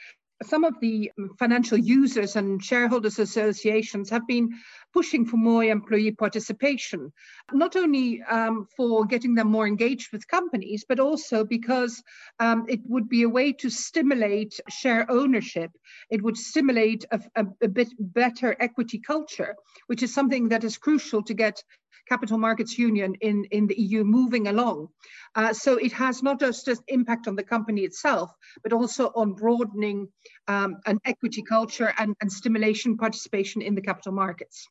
some 0.44 0.64
of 0.64 0.74
the 0.80 1.10
financial 1.38 1.78
users 1.78 2.36
and 2.36 2.62
shareholders 2.62 3.18
associations 3.18 4.10
have 4.10 4.26
been 4.26 4.50
pushing 4.92 5.26
for 5.26 5.36
more 5.36 5.64
employee 5.64 6.12
participation, 6.12 7.12
not 7.52 7.76
only 7.76 8.22
um, 8.22 8.66
for 8.76 9.04
getting 9.04 9.34
them 9.34 9.48
more 9.48 9.66
engaged 9.66 10.12
with 10.12 10.28
companies, 10.28 10.84
but 10.88 11.00
also 11.00 11.44
because 11.44 12.02
um, 12.38 12.64
it 12.68 12.80
would 12.84 13.08
be 13.08 13.22
a 13.22 13.28
way 13.28 13.52
to 13.52 13.68
stimulate 13.70 14.60
share 14.68 15.10
ownership. 15.10 15.70
It 16.10 16.22
would 16.22 16.36
stimulate 16.36 17.04
a, 17.10 17.20
a, 17.34 17.46
a 17.62 17.68
bit 17.68 17.88
better 17.98 18.56
equity 18.60 19.00
culture, 19.00 19.56
which 19.88 20.02
is 20.02 20.14
something 20.14 20.48
that 20.48 20.64
is 20.64 20.78
crucial 20.78 21.22
to 21.24 21.34
get 21.34 21.62
capital 22.08 22.38
markets 22.38 22.78
union 22.78 23.14
in, 23.20 23.44
in 23.50 23.66
the 23.66 23.80
EU 23.80 24.04
moving 24.04 24.48
along. 24.48 24.88
Uh, 25.34 25.52
so 25.52 25.76
it 25.76 25.92
has 25.92 26.22
not 26.22 26.38
just 26.40 26.68
an 26.68 26.76
impact 26.88 27.26
on 27.26 27.36
the 27.36 27.42
company 27.42 27.82
itself, 27.82 28.32
but 28.62 28.72
also 28.72 29.10
on 29.14 29.32
broadening 29.32 30.08
um, 30.48 30.76
an 30.86 30.98
equity 31.04 31.42
culture 31.42 31.92
and, 31.98 32.14
and 32.20 32.30
stimulation 32.30 32.96
participation 32.96 33.62
in 33.62 33.74
the 33.74 33.82
capital 33.82 34.12
markets. 34.12 34.68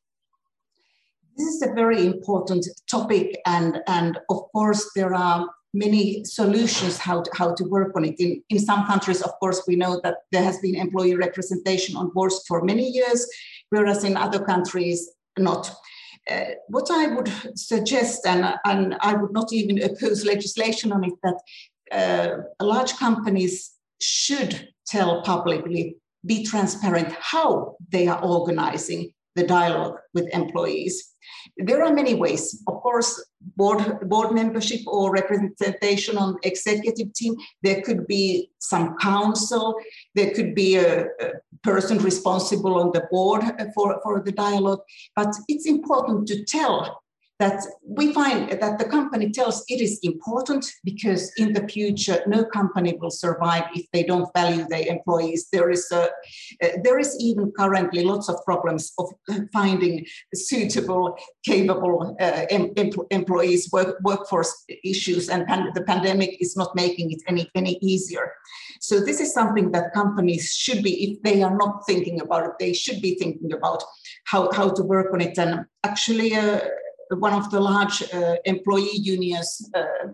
This 1.36 1.48
is 1.48 1.62
a 1.64 1.74
very 1.74 2.06
important 2.06 2.68
topic, 2.90 3.40
and, 3.48 3.80
and 3.88 4.20
of 4.30 4.44
course, 4.54 4.92
there 4.96 5.16
are 5.16 5.50
many 5.74 6.24
solutions 6.24 6.98
how 6.98 7.22
to, 7.24 7.32
how 7.34 7.56
to 7.56 7.64
work 7.64 7.94
on 7.96 8.06
it. 8.06 8.16
In, 8.20 8.44
in 8.50 8.60
some 8.60 8.86
countries, 8.86 9.22
of 9.22 9.32
course, 9.40 9.64
we 9.68 9.76
know 9.76 10.00
that 10.04 10.18
there 10.32 10.44
has 10.44 10.60
been 10.60 10.76
employee 10.76 11.16
representation 11.16 11.96
on 11.96 12.12
boards 12.14 12.44
for 12.48 12.64
many 12.64 12.88
years, 12.88 13.28
whereas 13.70 14.04
in 14.04 14.16
other 14.16 14.40
countries, 14.40 15.10
not. 15.38 15.72
Uh, 16.30 16.52
what 16.68 16.90
I 16.90 17.08
would 17.08 17.32
suggest, 17.56 18.26
and, 18.26 18.56
and 18.66 18.96
I 19.02 19.14
would 19.14 19.34
not 19.34 19.52
even 19.52 19.84
oppose 19.84 20.26
legislation 20.26 20.92
on 20.92 21.04
it, 21.04 21.14
that 21.24 21.40
uh, 21.92 22.64
large 22.64 22.96
companies 22.98 23.72
should 24.02 24.70
tell 24.88 25.22
publicly, 25.24 25.98
be 26.26 26.46
transparent 26.46 27.14
how 27.20 27.76
they 27.90 28.08
are 28.08 28.24
organizing 28.24 29.12
the 29.36 29.46
dialogue 29.46 29.98
with 30.14 30.34
employees. 30.34 31.14
There 31.58 31.84
are 31.84 31.94
many 31.94 32.16
ways. 32.16 32.62
Of 32.68 32.82
course, 32.82 33.24
board, 33.56 34.10
board 34.10 34.34
membership 34.34 34.82
or 34.88 35.12
representation 35.12 36.18
on 36.18 36.38
executive 36.44 37.14
team. 37.14 37.36
There 37.62 37.82
could 37.82 38.08
be 38.08 38.52
some 38.60 38.96
council. 38.98 39.76
There 40.16 40.32
could 40.32 40.56
be 40.56 40.76
a, 40.76 41.06
a 41.06 41.32
person 41.64 41.98
responsible 42.00 42.76
on 42.76 42.92
the 42.94 43.08
board 43.12 43.44
for, 43.74 44.00
for 44.04 44.22
the 44.22 44.32
dialogue. 44.32 44.82
But 45.16 45.36
it's 45.48 45.68
important 45.68 46.28
to 46.28 46.44
tell 46.46 47.03
that 47.44 47.60
we 48.00 48.14
find 48.14 48.40
that 48.62 48.80
the 48.80 48.88
company 48.98 49.30
tells 49.30 49.58
it 49.68 49.82
is 49.82 50.00
important 50.04 50.64
because 50.86 51.24
in 51.44 51.52
the 51.52 51.68
future 51.68 52.20
no 52.26 52.46
company 52.58 52.92
will 53.00 53.16
survive 53.26 53.66
if 53.76 53.86
they 53.92 54.04
don't 54.12 54.30
value 54.34 54.66
their 54.70 54.86
employees. 54.96 55.42
There 55.52 55.70
is 55.70 55.86
a 55.92 56.04
uh, 56.64 56.70
there 56.86 57.00
is 57.04 57.12
even 57.20 57.52
currently 57.60 58.02
lots 58.12 58.30
of 58.30 58.36
problems 58.46 58.94
of 58.98 59.08
finding 59.58 60.06
suitable 60.34 61.18
capable 61.46 62.16
uh, 62.26 62.46
em- 62.50 62.72
employees 63.20 63.70
work, 63.76 63.98
workforce 64.10 64.54
issues 64.94 65.28
and 65.28 65.46
pan- 65.46 65.72
the 65.78 65.84
pandemic 65.92 66.32
is 66.40 66.56
not 66.56 66.70
making 66.84 67.12
it 67.12 67.22
any 67.28 67.44
any 67.56 67.74
easier. 67.92 68.26
So 68.80 68.94
this 69.00 69.20
is 69.20 69.34
something 69.34 69.72
that 69.72 69.94
companies 69.94 70.46
should 70.64 70.82
be 70.88 70.94
if 71.08 71.22
they 71.24 71.44
are 71.44 71.58
not 71.64 71.74
thinking 71.90 72.22
about 72.22 72.44
it 72.48 72.54
they 72.60 72.74
should 72.74 73.02
be 73.02 73.16
thinking 73.22 73.52
about 73.52 73.84
how, 74.32 74.52
how 74.52 74.70
to 74.78 74.84
work 74.84 75.14
on 75.14 75.22
it. 75.22 75.38
And 75.38 75.66
actually 75.84 76.36
uh, 76.36 76.60
one 77.18 77.34
of 77.34 77.50
the 77.52 77.60
large 77.60 78.04
uh, 78.14 78.36
employee 78.46 78.98
unions 78.98 79.70
uh, 79.76 80.08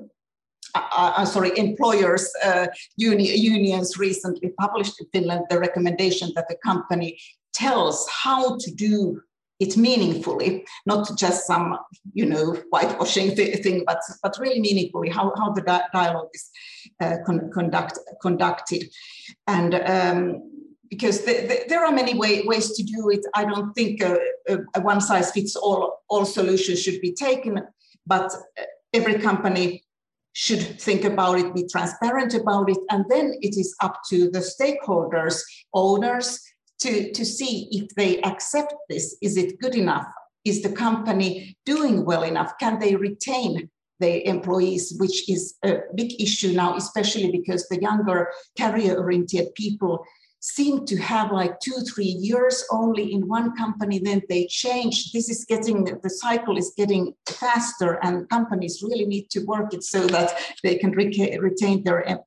uh, 0.76 1.14
uh, 1.18 1.26
sorry, 1.26 1.52
employers 1.58 2.32
uh, 2.44 2.68
uni- 2.96 3.36
unions 3.36 3.98
recently 3.98 4.50
published 4.60 5.02
in 5.02 5.08
Finland 5.12 5.46
the 5.50 5.60
recommendation 5.60 6.32
that 6.36 6.48
the 6.48 6.56
company 6.64 7.20
tells 7.54 8.08
how 8.24 8.56
to 8.58 8.72
do 8.72 9.20
it 9.60 9.76
meaningfully, 9.76 10.66
not 10.86 11.18
just 11.18 11.46
some, 11.46 11.78
you 12.14 12.26
know, 12.26 12.54
whitewashing 12.70 13.36
th- 13.36 13.62
thing, 13.62 13.84
but, 13.86 14.00
but 14.24 14.38
really 14.40 14.62
meaningfully, 14.62 15.10
how, 15.10 15.34
how 15.38 15.52
the 15.52 15.62
di- 15.62 15.88
dialogue 15.92 16.30
is 16.34 16.50
uh, 17.02 17.18
con- 17.26 17.50
conduct, 17.54 18.00
conducted. 18.22 18.90
And 19.48 19.76
um, 19.76 20.59
because 20.90 21.22
the, 21.22 21.34
the, 21.48 21.64
there 21.68 21.86
are 21.86 21.92
many 21.92 22.16
way, 22.16 22.44
ways 22.44 22.72
to 22.76 22.84
do 22.84 23.10
it. 23.10 23.26
I 23.36 23.46
don't 23.46 23.74
think 23.74 24.02
a, 24.02 24.18
a, 24.48 24.58
a 24.76 24.82
one 24.82 25.02
size 25.02 25.32
fits 25.32 25.56
all, 25.56 26.04
all 26.10 26.26
solution 26.26 26.76
should 26.76 27.00
be 27.02 27.14
taken, 27.14 27.62
but 28.06 28.34
uh, 28.34 28.64
every 28.94 29.20
company 29.20 29.84
should 30.34 30.80
think 30.80 31.04
about 31.04 31.40
it, 31.40 31.54
be 31.54 31.68
transparent 31.68 32.34
about 32.34 32.70
it, 32.70 32.78
and 32.90 33.06
then 33.10 33.34
it 33.42 33.58
is 33.58 33.76
up 33.82 34.00
to 34.10 34.30
the 34.32 34.40
stakeholders, 34.40 35.42
owners, 35.74 36.40
to, 36.80 37.12
to 37.12 37.26
see 37.26 37.68
if 37.72 37.94
they 37.96 38.22
accept 38.22 38.74
this. 38.88 39.18
Is 39.22 39.38
it 39.38 39.60
good 39.60 39.76
enough? 39.76 40.06
Is 40.46 40.62
the 40.62 40.72
company 40.72 41.58
doing 41.66 42.06
well 42.06 42.24
enough? 42.24 42.54
Can 42.60 42.80
they 42.80 42.96
retain 42.96 43.70
the 44.00 44.26
employees, 44.28 44.96
which 44.98 45.30
is 45.30 45.56
a 45.64 45.80
big 45.96 46.22
issue 46.22 46.54
now, 46.54 46.76
especially 46.78 47.32
because 47.32 47.68
the 47.68 47.82
younger 47.82 48.32
career 48.58 48.98
oriented 48.98 49.54
people 49.56 50.06
seem 50.42 50.86
to 50.86 50.98
have 50.98 51.32
like 51.32 51.60
two, 51.60 51.80
three 51.94 52.06
years 52.06 52.64
only 52.72 53.14
in 53.14 53.28
one 53.28 53.56
company, 53.56 54.00
then 54.00 54.22
they 54.30 54.46
change. 54.48 55.12
This 55.12 55.30
is 55.30 55.46
getting, 55.46 55.84
the 55.84 56.10
cycle 56.10 56.58
is 56.58 56.74
getting 56.78 57.14
faster, 57.28 58.00
and 58.04 58.30
companies 58.30 58.82
really 58.82 59.06
need 59.06 59.30
to 59.32 59.42
work 59.46 59.74
it 59.74 59.84
so 59.84 60.08
that 60.08 60.38
they 60.64 60.76
can 60.76 60.92
retain 60.92 61.84
their 61.84 62.08
em 62.08 62.20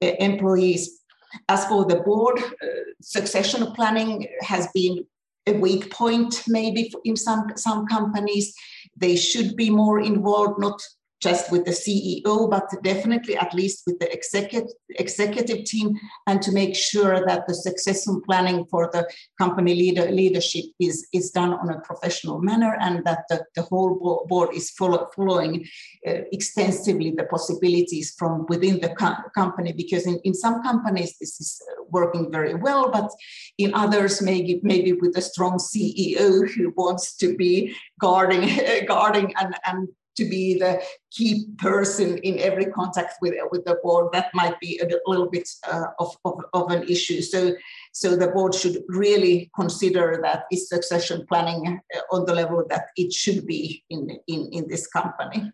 employees. 0.00 1.00
As 1.48 1.66
for 1.66 1.84
the 1.84 1.96
board, 1.96 2.38
uh, 2.38 2.66
succession 3.02 3.72
planning 3.72 4.26
has 4.40 4.68
been 4.72 5.04
a 5.46 5.52
weak 5.52 5.90
point 5.90 6.42
maybe 6.46 6.92
in 7.04 7.16
some, 7.16 7.52
some 7.56 7.86
companies. 7.86 8.54
They 8.96 9.16
should 9.16 9.56
be 9.56 9.70
more 9.70 10.00
involved, 10.00 10.58
not 10.58 10.80
just 11.20 11.50
with 11.50 11.64
the 11.64 11.72
CEO, 11.72 12.48
but 12.48 12.68
definitely 12.82 13.36
at 13.36 13.52
least 13.52 13.82
with 13.86 13.98
the 13.98 14.12
executive, 14.12 14.70
executive 14.90 15.64
team, 15.64 15.98
and 16.26 16.40
to 16.42 16.52
make 16.52 16.76
sure 16.76 17.24
that 17.26 17.46
the 17.48 17.54
succession 17.54 18.20
planning 18.24 18.64
for 18.70 18.88
the 18.92 19.08
company 19.38 19.74
leader, 19.74 20.10
leadership 20.10 20.64
is, 20.78 21.08
is 21.12 21.30
done 21.30 21.52
on 21.52 21.70
a 21.70 21.80
professional 21.80 22.40
manner 22.40 22.76
and 22.80 23.04
that 23.04 23.24
the, 23.28 23.44
the 23.56 23.62
whole 23.62 24.26
board 24.28 24.50
is 24.54 24.70
follow, 24.70 25.08
following 25.16 25.66
uh, 26.06 26.20
extensively 26.32 27.12
the 27.16 27.24
possibilities 27.24 28.14
from 28.16 28.46
within 28.48 28.80
the 28.80 28.90
co 28.90 29.14
company. 29.34 29.72
Because 29.72 30.06
in, 30.06 30.20
in 30.22 30.34
some 30.34 30.62
companies, 30.62 31.16
this 31.18 31.40
is 31.40 31.60
working 31.90 32.30
very 32.30 32.54
well, 32.54 32.90
but 32.90 33.10
in 33.58 33.74
others, 33.74 34.22
maybe, 34.22 34.60
maybe 34.62 34.92
with 34.92 35.16
a 35.16 35.22
strong 35.22 35.58
CEO 35.58 36.48
who 36.48 36.72
wants 36.76 37.16
to 37.16 37.36
be 37.36 37.74
guarding, 38.00 38.48
guarding 38.86 39.34
and, 39.36 39.54
and 39.66 39.88
to 40.18 40.28
be 40.28 40.58
the 40.58 40.82
key 41.10 41.46
person 41.58 42.18
in 42.18 42.38
every 42.40 42.66
contact 42.66 43.14
with, 43.22 43.34
with 43.50 43.64
the 43.64 43.78
board, 43.82 44.12
that 44.12 44.30
might 44.34 44.58
be 44.60 44.80
a 44.82 44.86
little 45.06 45.30
bit 45.30 45.48
uh, 45.70 45.86
of, 45.98 46.14
of, 46.24 46.34
of, 46.52 46.70
an 46.70 46.82
issue. 46.88 47.22
So, 47.22 47.54
so 47.92 48.16
the 48.16 48.28
board 48.28 48.54
should 48.54 48.82
really 48.88 49.50
consider 49.54 50.20
that 50.22 50.44
is 50.52 50.68
succession 50.68 51.24
planning 51.28 51.80
uh, 51.94 52.00
on 52.12 52.26
the 52.26 52.34
level 52.34 52.64
that 52.68 52.88
it 52.96 53.12
should 53.12 53.46
be 53.46 53.84
in, 53.90 54.10
in, 54.26 54.48
in 54.52 54.68
this 54.68 54.86
company. 54.88 55.52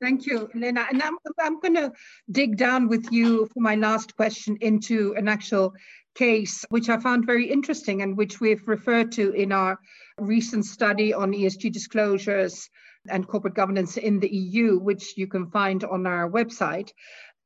Thank 0.00 0.26
you, 0.26 0.48
Leena. 0.54 0.86
And 0.90 1.02
I'm, 1.02 1.16
I'm 1.38 1.60
going 1.60 1.74
to 1.74 1.92
dig 2.30 2.56
down 2.56 2.88
with 2.88 3.06
you 3.12 3.46
for 3.52 3.60
my 3.60 3.74
last 3.74 4.16
question 4.16 4.56
into 4.62 5.14
an 5.16 5.28
actual 5.28 5.74
case, 6.14 6.64
which 6.70 6.88
I 6.88 6.98
found 6.98 7.26
very 7.26 7.50
interesting 7.50 8.02
and 8.02 8.16
which 8.16 8.40
we've 8.40 8.66
referred 8.66 9.12
to 9.12 9.32
in 9.32 9.52
our 9.52 9.78
recent 10.18 10.64
study 10.64 11.12
on 11.12 11.32
ESG 11.32 11.70
disclosures 11.70 12.68
and 13.08 13.26
corporate 13.26 13.54
governance 13.54 13.96
in 13.96 14.20
the 14.20 14.28
EU, 14.28 14.78
which 14.78 15.16
you 15.16 15.26
can 15.26 15.50
find 15.50 15.84
on 15.84 16.06
our 16.06 16.30
website. 16.30 16.90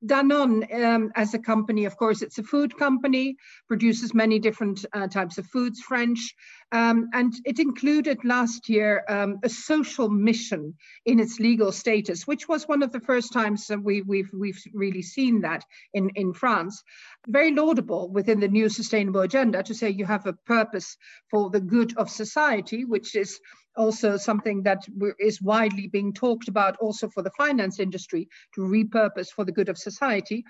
Danone, 0.04 0.70
um, 0.84 1.12
as 1.14 1.32
a 1.32 1.38
company, 1.38 1.86
of 1.86 1.96
course, 1.96 2.20
it's 2.20 2.38
a 2.38 2.42
food 2.42 2.76
company, 2.76 3.36
produces 3.68 4.12
many 4.12 4.38
different 4.38 4.84
uh, 4.92 5.06
types 5.06 5.38
of 5.38 5.46
foods, 5.46 5.80
French, 5.80 6.34
um, 6.72 7.08
and 7.14 7.32
it 7.46 7.58
included 7.58 8.22
last 8.22 8.68
year 8.68 9.04
um, 9.08 9.38
a 9.42 9.48
social 9.48 10.10
mission 10.10 10.74
in 11.06 11.20
its 11.20 11.40
legal 11.40 11.72
status, 11.72 12.26
which 12.26 12.48
was 12.48 12.68
one 12.68 12.82
of 12.82 12.92
the 12.92 13.00
first 13.00 13.32
times 13.32 13.66
that 13.68 13.82
we, 13.82 14.02
we've, 14.02 14.28
we've 14.34 14.62
really 14.74 15.02
seen 15.02 15.40
that 15.40 15.64
in, 15.94 16.10
in 16.16 16.34
France. 16.34 16.82
Very 17.26 17.52
laudable 17.54 18.10
within 18.10 18.40
the 18.40 18.48
new 18.48 18.68
sustainable 18.68 19.22
agenda 19.22 19.62
to 19.62 19.74
say 19.74 19.88
you 19.88 20.04
have 20.04 20.26
a 20.26 20.34
purpose 20.44 20.98
for 21.30 21.48
the 21.48 21.60
good 21.60 21.96
of 21.96 22.10
society, 22.10 22.84
which 22.84 23.14
is 23.14 23.40
also 23.76 24.16
something 24.16 24.62
that 24.62 24.87
is 25.18 25.42
widely 25.42 25.88
being 25.88 26.12
talked 26.12 26.48
about 26.48 26.76
also 26.78 27.08
for 27.08 27.22
the 27.22 27.30
finance 27.30 27.78
industry 27.80 28.28
to 28.54 28.60
repurpose 28.62 29.28
for 29.28 29.44
the 29.44 29.52
good 29.52 29.68
of 29.68 29.78
society. 29.78 30.44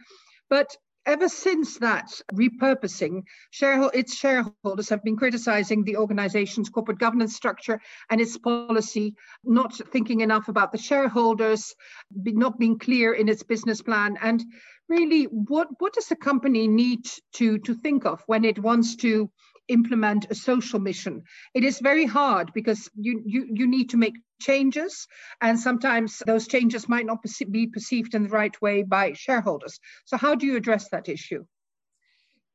But 0.50 0.76
ever 1.06 1.28
since 1.28 1.78
that 1.78 2.10
repurposing, 2.32 3.22
its 3.60 4.14
shareholders 4.16 4.88
have 4.88 5.04
been 5.04 5.16
criticizing 5.16 5.84
the 5.84 5.96
organization's 5.96 6.70
corporate 6.70 6.98
governance 6.98 7.34
structure 7.34 7.80
and 8.10 8.20
its 8.20 8.38
policy, 8.38 9.14
not 9.44 9.74
thinking 9.92 10.20
enough 10.20 10.48
about 10.48 10.72
the 10.72 10.78
shareholders, 10.78 11.74
not 12.14 12.58
being 12.58 12.78
clear 12.78 13.12
in 13.12 13.28
its 13.28 13.42
business 13.42 13.82
plan. 13.82 14.16
And 14.22 14.42
really, 14.88 15.24
what, 15.24 15.68
what 15.78 15.92
does 15.94 16.08
the 16.08 16.16
company 16.16 16.68
need 16.68 17.06
to, 17.34 17.58
to 17.58 17.74
think 17.74 18.06
of 18.06 18.22
when 18.26 18.44
it 18.44 18.58
wants 18.58 18.96
to 18.96 19.30
implement 19.68 20.26
a 20.30 20.34
social 20.34 20.78
mission. 20.78 21.22
It 21.54 21.64
is 21.64 21.80
very 21.80 22.06
hard 22.06 22.52
because 22.54 22.88
you, 22.94 23.22
you, 23.24 23.46
you 23.50 23.66
need 23.66 23.90
to 23.90 23.96
make 23.96 24.14
changes, 24.40 25.06
and 25.40 25.58
sometimes 25.58 26.22
those 26.26 26.48
changes 26.48 26.88
might 26.88 27.06
not 27.06 27.18
be 27.50 27.66
perceived 27.66 28.14
in 28.14 28.24
the 28.24 28.28
right 28.28 28.60
way 28.60 28.82
by 28.82 29.12
shareholders. 29.14 29.78
So, 30.04 30.16
how 30.16 30.34
do 30.34 30.46
you 30.46 30.56
address 30.56 30.88
that 30.90 31.08
issue? 31.08 31.44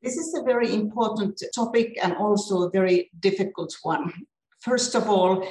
This 0.02 0.16
is 0.16 0.34
a 0.34 0.44
very 0.44 0.74
important 0.74 1.42
topic 1.54 1.98
and 2.02 2.16
also 2.16 2.64
a 2.64 2.70
very 2.70 3.12
difficult 3.20 3.76
one. 3.84 4.14
First 4.62 4.96
of 4.96 5.10
all, 5.10 5.46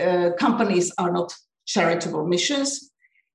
uh, 0.00 0.30
companies 0.38 0.92
are 0.98 1.10
not 1.10 1.34
charitable 1.66 2.26
missions. 2.26 2.91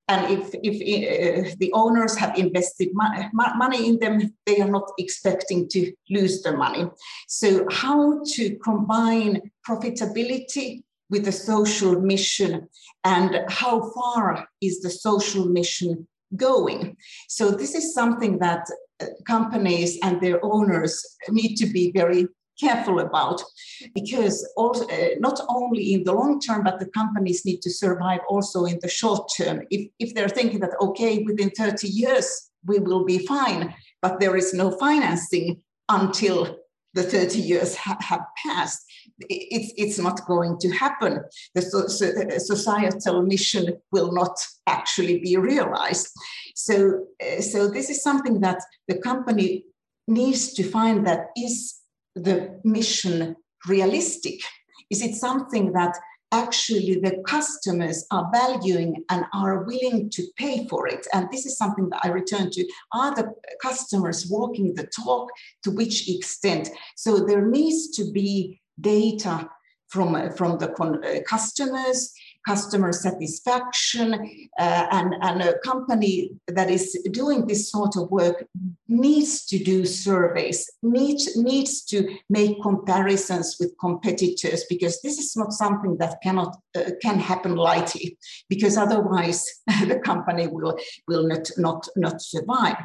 And 0.07 0.31
if, 0.31 0.55
if 0.63 0.75
uh, 0.75 1.55
the 1.59 1.71
owners 1.73 2.15
have 2.15 2.37
invested 2.37 2.89
eh, 3.15 3.29
mo- 3.33 3.55
money 3.55 3.89
in 3.89 3.99
them, 3.99 4.33
they 4.45 4.61
are 4.61 4.69
not 4.69 4.89
expecting 4.97 5.67
to 5.69 5.91
lose 6.09 6.41
the 6.41 6.55
money. 6.55 6.85
So, 7.27 7.65
how 7.69 8.23
to 8.23 8.55
combine 8.63 9.51
profitability 9.67 10.83
with 11.09 11.25
the 11.25 11.31
social 11.31 11.99
mission 11.99 12.69
and 13.03 13.41
how 13.49 13.91
far 13.91 14.47
is 14.61 14.81
the 14.81 14.89
social 14.89 15.45
mission 15.45 16.07
going? 16.35 16.95
So, 17.27 17.51
this 17.51 17.75
is 17.75 17.93
something 17.93 18.39
that 18.39 18.65
companies 19.25 19.99
and 20.03 20.21
their 20.21 20.43
owners 20.43 21.03
need 21.29 21.55
to 21.55 21.67
be 21.67 21.91
very 21.91 22.27
careful 22.59 22.99
about 22.99 23.41
because 23.93 24.47
also, 24.55 24.85
uh, 24.87 25.09
not 25.19 25.39
only 25.49 25.93
in 25.93 26.03
the 26.03 26.13
long 26.13 26.39
term 26.39 26.63
but 26.63 26.79
the 26.79 26.87
companies 26.87 27.45
need 27.45 27.61
to 27.61 27.69
survive 27.69 28.19
also 28.29 28.65
in 28.65 28.79
the 28.81 28.89
short 28.89 29.29
term. 29.37 29.61
If, 29.69 29.89
if 29.99 30.13
they're 30.13 30.29
thinking 30.29 30.59
that 30.61 30.79
okay 30.81 31.23
within 31.23 31.51
30 31.51 31.87
years 31.87 32.49
we 32.65 32.79
will 32.79 33.05
be 33.05 33.19
fine 33.19 33.73
but 34.01 34.19
there 34.19 34.35
is 34.35 34.53
no 34.53 34.71
financing 34.71 35.61
until 35.89 36.57
the 36.93 37.03
30 37.03 37.39
years 37.39 37.75
ha- 37.75 37.97
have 38.01 38.25
passed 38.45 38.83
it's, 39.29 39.73
it's 39.77 39.99
not 39.99 40.25
going 40.27 40.57
to 40.59 40.69
happen. 40.71 41.23
The 41.55 41.61
so, 41.61 41.87
so, 41.87 42.07
uh, 42.07 42.39
societal 42.39 43.23
mission 43.23 43.77
will 43.91 44.11
not 44.11 44.37
actually 44.67 45.19
be 45.19 45.37
realized. 45.37 46.09
So 46.55 47.05
uh, 47.21 47.41
so 47.41 47.67
this 47.69 47.89
is 47.89 48.03
something 48.03 48.41
that 48.41 48.59
the 48.87 48.97
company 48.97 49.65
needs 50.07 50.53
to 50.53 50.63
find 50.63 51.05
that 51.07 51.27
is 51.35 51.76
the 52.23 52.59
mission 52.63 53.35
realistic? 53.67 54.41
Is 54.89 55.01
it 55.01 55.15
something 55.15 55.73
that 55.73 55.95
actually 56.31 56.99
the 56.99 57.23
customers 57.25 58.05
are 58.11 58.29
valuing 58.33 59.03
and 59.09 59.25
are 59.33 59.63
willing 59.63 60.09
to 60.11 60.23
pay 60.37 60.67
for 60.67 60.87
it? 60.87 61.07
And 61.13 61.29
this 61.31 61.45
is 61.45 61.57
something 61.57 61.89
that 61.89 62.01
I 62.03 62.09
return 62.09 62.49
to. 62.51 62.67
Are 62.93 63.15
the 63.15 63.33
customers 63.61 64.27
walking 64.29 64.75
the 64.75 64.87
talk? 64.87 65.29
To 65.63 65.71
which 65.71 66.09
extent? 66.09 66.69
So 66.95 67.19
there 67.19 67.45
needs 67.45 67.89
to 67.97 68.11
be 68.11 68.61
data 68.79 69.49
from, 69.87 70.31
from 70.33 70.57
the 70.57 70.69
uh, 70.71 71.21
customers, 71.27 72.13
customer 72.47 72.93
satisfaction, 72.93 74.13
uh, 74.57 74.87
and, 74.91 75.15
and 75.21 75.41
a 75.41 75.59
company 75.59 76.31
that 76.47 76.69
is 76.69 76.97
doing 77.11 77.45
this 77.45 77.69
sort 77.69 77.97
of 77.97 78.09
work 78.09 78.47
needs 78.87 79.45
to 79.45 79.57
do 79.59 79.85
surveys, 79.85 80.69
needs, 80.81 81.35
needs 81.35 81.83
to 81.83 81.97
make 82.29 82.61
comparisons 82.61 83.57
with 83.59 83.77
competitors, 83.79 84.63
because 84.69 85.01
this 85.01 85.19
is 85.19 85.35
not 85.35 85.51
something 85.51 85.97
that 85.97 86.21
cannot 86.23 86.55
uh, 86.75 86.91
can 87.01 87.19
happen 87.19 87.55
lightly, 87.55 88.17
because 88.49 88.77
otherwise 88.77 89.45
the 89.87 89.99
company 90.03 90.47
will, 90.47 90.77
will 91.07 91.27
not, 91.27 91.49
not, 91.57 91.87
not 91.95 92.21
survive. 92.21 92.77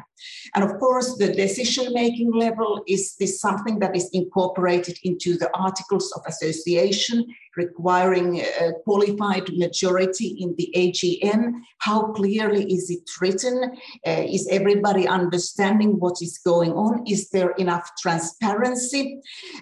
And 0.55 0.63
of 0.63 0.79
course, 0.79 1.17
the 1.17 1.33
decision-making 1.33 2.31
level 2.31 2.83
is 2.87 3.15
this 3.19 3.39
something 3.39 3.79
that 3.79 3.95
is 3.95 4.09
incorporated 4.13 4.97
into 5.03 5.37
the 5.37 5.49
articles 5.57 6.11
of 6.15 6.23
association 6.27 7.25
requiring 7.55 8.41
a 8.41 8.73
qualified 8.83 9.47
majority 9.57 10.37
in 10.39 10.55
the 10.57 10.71
AGM? 10.75 11.53
How 11.79 12.11
clearly 12.13 12.65
is 12.71 12.89
it 12.89 13.09
written? 13.21 13.75
Uh, 14.05 14.25
is 14.27 14.47
everybody 14.49 15.07
understanding 15.07 15.99
what 15.99 16.17
is 16.21 16.39
going 16.39 16.71
on? 16.73 17.03
Is 17.07 17.29
there 17.29 17.51
enough 17.51 17.89
transparency? 17.99 19.21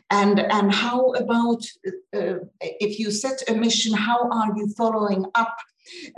And, 0.10 0.39
and 0.39 0.73
how 0.73 1.12
about 1.13 1.63
uh, 2.15 2.36
if 2.60 2.99
you 2.99 3.12
set 3.12 3.43
a 3.49 3.54
mission, 3.54 3.93
how 3.93 4.30
are 4.30 4.56
you 4.56 4.67
following 4.77 5.25
up? 5.36 5.56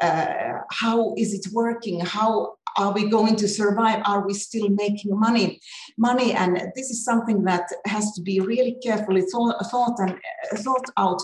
Uh, 0.01 0.59
how 0.71 1.13
is 1.17 1.33
it 1.33 1.47
working? 1.51 1.99
How 1.99 2.55
are 2.77 2.91
we 2.91 3.09
going 3.09 3.35
to 3.37 3.47
survive? 3.47 4.01
Are 4.05 4.25
we 4.25 4.33
still 4.33 4.69
making 4.69 5.17
money? 5.19 5.59
Money, 5.97 6.33
and 6.33 6.57
this 6.75 6.89
is 6.89 7.05
something 7.05 7.43
that 7.43 7.69
has 7.85 8.11
to 8.13 8.21
be 8.21 8.39
really 8.39 8.77
carefully 8.83 9.21
thought, 9.21 9.55
thought 9.69 9.95
and 9.99 10.11
uh, 10.11 10.57
thought 10.57 10.85
out 10.97 11.21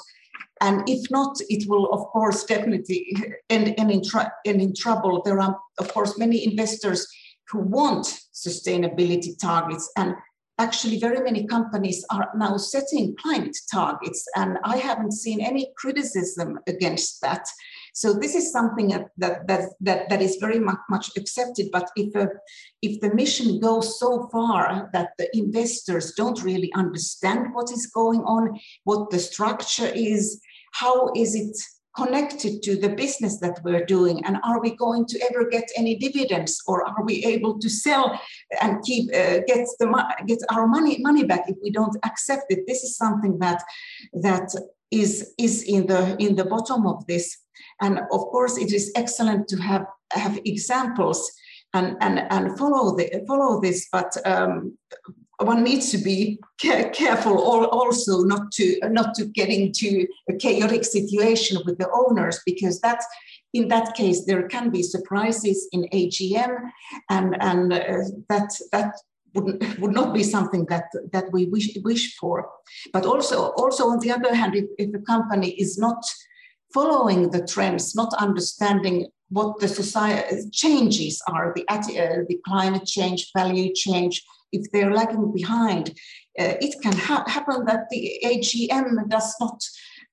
and 0.62 0.88
if 0.88 1.10
not, 1.10 1.38
it 1.50 1.70
will, 1.70 1.92
of 1.94 2.02
course, 2.08 2.44
definitely 2.44 3.16
end, 3.50 3.74
end, 3.78 3.92
in, 3.92 4.02
end 4.46 4.62
in 4.62 4.74
trouble. 4.76 5.22
There 5.24 5.40
are, 5.40 5.58
of 5.78 5.94
course, 5.94 6.18
many 6.18 6.46
investors 6.46 7.08
who 7.50 7.60
want 7.60 8.06
sustainability 8.34 9.38
targets. 9.40 9.90
And 9.98 10.16
actually, 10.60 11.00
very 11.00 11.24
many 11.24 11.48
companies 11.48 12.06
are 12.12 12.30
now 12.36 12.58
setting 12.58 13.16
climate 13.22 13.58
targets. 13.72 14.26
And 14.36 14.58
I 14.64 14.78
haven't 14.78 15.14
seen 15.14 15.42
any 15.42 15.72
criticism 15.78 16.60
against 16.68 17.22
that. 17.22 17.48
So 17.94 18.14
this 18.14 18.36
is 18.36 18.52
something 18.52 18.90
that, 18.90 19.08
that, 19.18 19.72
that, 19.82 20.10
that 20.10 20.22
is 20.22 20.38
very 20.40 20.60
much, 20.60 20.78
much 20.90 21.10
accepted. 21.18 21.70
But 21.72 21.90
if, 21.96 22.14
a, 22.16 22.30
if 22.82 23.00
the 23.02 23.14
mission 23.14 23.60
goes 23.60 24.00
so 24.00 24.30
far 24.32 24.90
that 24.94 25.10
the 25.18 25.36
investors 25.36 26.14
don't 26.16 26.42
really 26.44 26.72
understand 26.76 27.54
what 27.54 27.72
is 27.72 27.88
going 27.88 28.22
on, 28.22 28.60
what 28.84 29.10
the 29.10 29.20
structure 29.20 29.92
is, 29.94 30.40
how 30.74 31.12
is 31.16 31.36
it 31.36 31.56
connected 31.96 32.62
to 32.64 32.76
the 32.78 32.90
business 32.90 33.40
that 33.40 33.60
we're 33.64 33.86
doing? 33.86 34.24
And 34.26 34.38
are 34.44 34.62
we 34.62 34.76
going 34.76 35.06
to 35.08 35.20
ever 35.30 35.50
get 35.50 35.68
any 35.76 35.98
dividends? 35.98 36.62
Or 36.68 36.88
are 36.88 37.04
we 37.04 37.26
able 37.26 37.60
to 37.60 37.70
sell 37.70 38.20
and 38.62 38.82
keep 38.84 39.10
uh, 39.10 39.40
get 39.48 39.68
the 39.80 39.88
get 40.28 40.40
our 40.50 40.68
money 40.68 40.98
money 41.00 41.24
back 41.24 41.44
if 41.48 41.58
we 41.62 41.72
don't 41.72 41.98
accept 42.06 42.46
it? 42.50 42.66
This 42.68 42.84
is 42.84 42.98
something 42.98 43.40
that 43.40 43.64
that 44.14 44.50
is 44.92 45.34
is 45.38 45.64
in 45.64 45.88
the 45.88 46.16
in 46.20 46.36
the 46.36 46.46
bottom 46.46 46.88
of 46.88 47.06
this. 47.08 47.38
And 47.82 48.00
of 48.00 48.22
course 48.34 48.58
it 48.58 48.72
is 48.74 48.92
excellent 48.96 49.48
to 49.50 49.58
have 49.58 49.86
have 50.14 50.40
examples 50.46 51.32
and 51.74 51.98
and 52.02 52.20
and 52.32 52.58
follow 52.58 52.96
the 52.96 53.24
follow 53.28 53.62
this 53.62 53.88
but 53.92 54.12
um, 54.26 54.78
one 55.40 55.64
needs 55.64 55.90
to 55.92 55.98
be 55.98 56.40
careful 56.60 57.38
also 57.40 58.24
not 58.24 58.52
to 58.52 58.80
not 58.90 59.16
to 59.16 59.26
get 59.26 59.50
into 59.50 60.06
a 60.30 60.34
chaotic 60.34 60.84
situation 60.84 61.58
with 61.66 61.78
the 61.78 61.90
owners 61.92 62.42
because 62.46 62.82
that 62.82 63.02
in 63.54 63.68
that 63.70 63.96
case 63.96 64.26
there 64.26 64.48
can 64.48 64.70
be 64.70 64.84
surprises 64.84 65.68
in 65.72 65.84
AGM 65.94 66.70
and 67.10 67.38
and 67.42 67.74
uh, 67.74 68.04
that 68.28 68.52
that 68.72 68.94
would, 69.34 69.80
would 69.80 69.94
not 69.94 70.14
be 70.14 70.24
something 70.24 70.66
that 70.66 70.86
that 71.14 71.32
we 71.32 71.46
wish 71.46 71.70
wish 71.84 72.18
for. 72.18 72.50
But 72.92 73.06
also 73.06 73.52
also 73.52 73.88
on 73.88 74.00
the 74.00 74.12
other 74.12 74.36
hand 74.36 74.56
if, 74.56 74.66
if 74.78 74.94
a 74.94 75.00
company 75.00 75.52
is 75.52 75.78
not 75.78 76.04
following 76.74 77.32
the 77.32 77.48
trends 77.48 77.96
not 77.96 78.14
understanding 78.16 79.08
what 79.30 79.60
the 79.60 79.68
society 79.68 80.50
changes 80.52 81.22
are 81.28 81.54
the 81.56 81.66
uh, 81.70 82.24
the 82.28 82.40
climate 82.46 82.86
change 82.86 83.32
value 83.36 83.74
change 83.74 84.24
if 84.52 84.72
they're 84.72 84.94
lagging 84.94 85.32
behind, 85.34 85.90
uh, 86.40 86.56
it 86.62 86.76
can 86.82 86.94
ha- 86.94 87.26
happen 87.28 87.66
that 87.66 87.90
the 87.90 88.22
AGM 88.26 89.10
does 89.10 89.36
not 89.40 89.62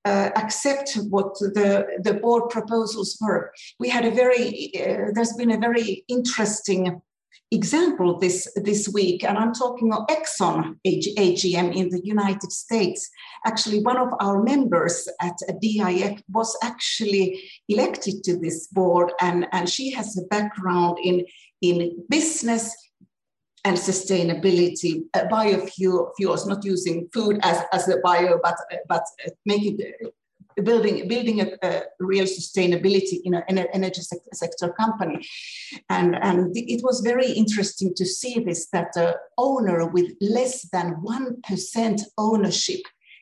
uh, 0.04 0.30
accept 0.36 0.94
what 1.10 1.34
the, 1.40 1.84
the 2.02 2.14
board 2.14 2.48
proposals 2.50 3.18
were. 3.20 3.52
We 3.80 3.88
had 3.88 4.04
a 4.04 4.10
very, 4.10 4.70
uh, 4.74 5.10
there's 5.12 5.32
been 5.32 5.50
a 5.50 5.58
very 5.58 6.04
interesting 6.08 7.02
example 7.50 8.18
this, 8.18 8.48
this 8.56 8.88
week, 8.88 9.24
and 9.24 9.38
I'm 9.38 9.52
talking 9.52 9.92
of 9.92 10.06
Exxon 10.06 10.76
AGM 10.86 11.74
in 11.74 11.88
the 11.90 12.00
United 12.04 12.52
States. 12.52 13.08
Actually, 13.44 13.80
one 13.80 13.96
of 13.96 14.08
our 14.20 14.42
members 14.42 15.08
at 15.20 15.36
DIF 15.60 16.20
was 16.32 16.56
actually 16.62 17.40
elected 17.68 18.24
to 18.24 18.36
this 18.38 18.68
board, 18.68 19.12
and, 19.20 19.46
and 19.52 19.68
she 19.68 19.90
has 19.92 20.16
a 20.16 20.26
background 20.26 20.98
in, 21.02 21.24
in 21.62 22.04
business 22.08 22.74
and 23.66 23.76
sustainability, 23.76 25.02
uh, 25.14 25.24
biofuels, 25.24 26.46
not 26.46 26.64
using 26.64 27.08
food 27.12 27.36
as, 27.42 27.60
as 27.72 27.88
a 27.88 27.96
bio, 27.98 28.38
but, 28.40 28.54
uh, 28.72 28.76
but 28.88 29.02
uh, 29.26 29.30
making 29.44 29.80
uh, 29.82 30.08
building 30.62 31.06
building 31.08 31.40
a, 31.40 31.48
a, 31.64 31.82
real 31.98 32.24
sustainability 32.24 33.18
in 33.24 33.34
an 33.34 33.58
energy 33.74 34.00
sector 34.32 34.72
company. 34.80 35.18
And 35.90 36.14
and 36.14 36.56
it 36.56 36.82
was 36.84 37.00
very 37.00 37.30
interesting 37.32 37.92
to 37.96 38.06
see 38.06 38.38
this 38.38 38.68
that 38.72 38.92
the 38.94 39.16
owner 39.36 39.86
with 39.86 40.12
less 40.20 40.62
than 40.70 40.94
1% 41.02 42.00
ownership 42.16 42.80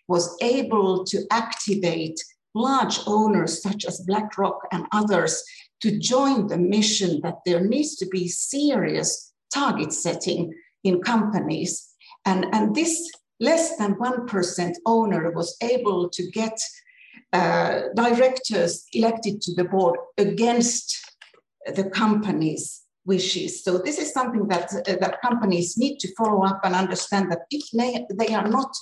was 0.08 0.36
able 0.42 1.04
to 1.06 1.24
activate 1.32 2.22
large 2.54 3.00
owners 3.06 3.62
such 3.62 3.86
as 3.86 4.04
blackrock 4.06 4.60
and 4.70 4.86
others 4.92 5.42
to 5.80 5.98
join 5.98 6.46
the 6.48 6.58
mission 6.58 7.20
that 7.22 7.38
there 7.46 7.64
needs 7.66 7.96
to 7.96 8.06
be 8.06 8.28
serious 8.28 9.33
target 9.54 9.92
setting 9.92 10.52
in 10.82 11.00
companies. 11.00 11.88
And, 12.26 12.46
and 12.52 12.74
this 12.74 13.10
less 13.40 13.76
than 13.76 13.94
1% 13.94 14.74
owner 14.86 15.30
was 15.32 15.56
able 15.62 16.08
to 16.10 16.30
get 16.30 16.58
uh, 17.32 17.82
directors 17.94 18.86
elected 18.92 19.40
to 19.42 19.54
the 19.54 19.64
board 19.64 19.98
against 20.18 20.96
the 21.74 21.90
company's 21.90 22.82
wishes. 23.04 23.62
So 23.62 23.78
this 23.78 23.98
is 23.98 24.12
something 24.12 24.48
that, 24.48 24.72
uh, 24.72 24.96
that 25.00 25.20
companies 25.20 25.76
need 25.76 25.98
to 25.98 26.14
follow 26.14 26.44
up 26.44 26.60
and 26.64 26.74
understand 26.74 27.30
that 27.30 27.42
if 27.50 27.64
they, 27.72 28.06
they 28.14 28.34
are 28.34 28.48
not 28.48 28.74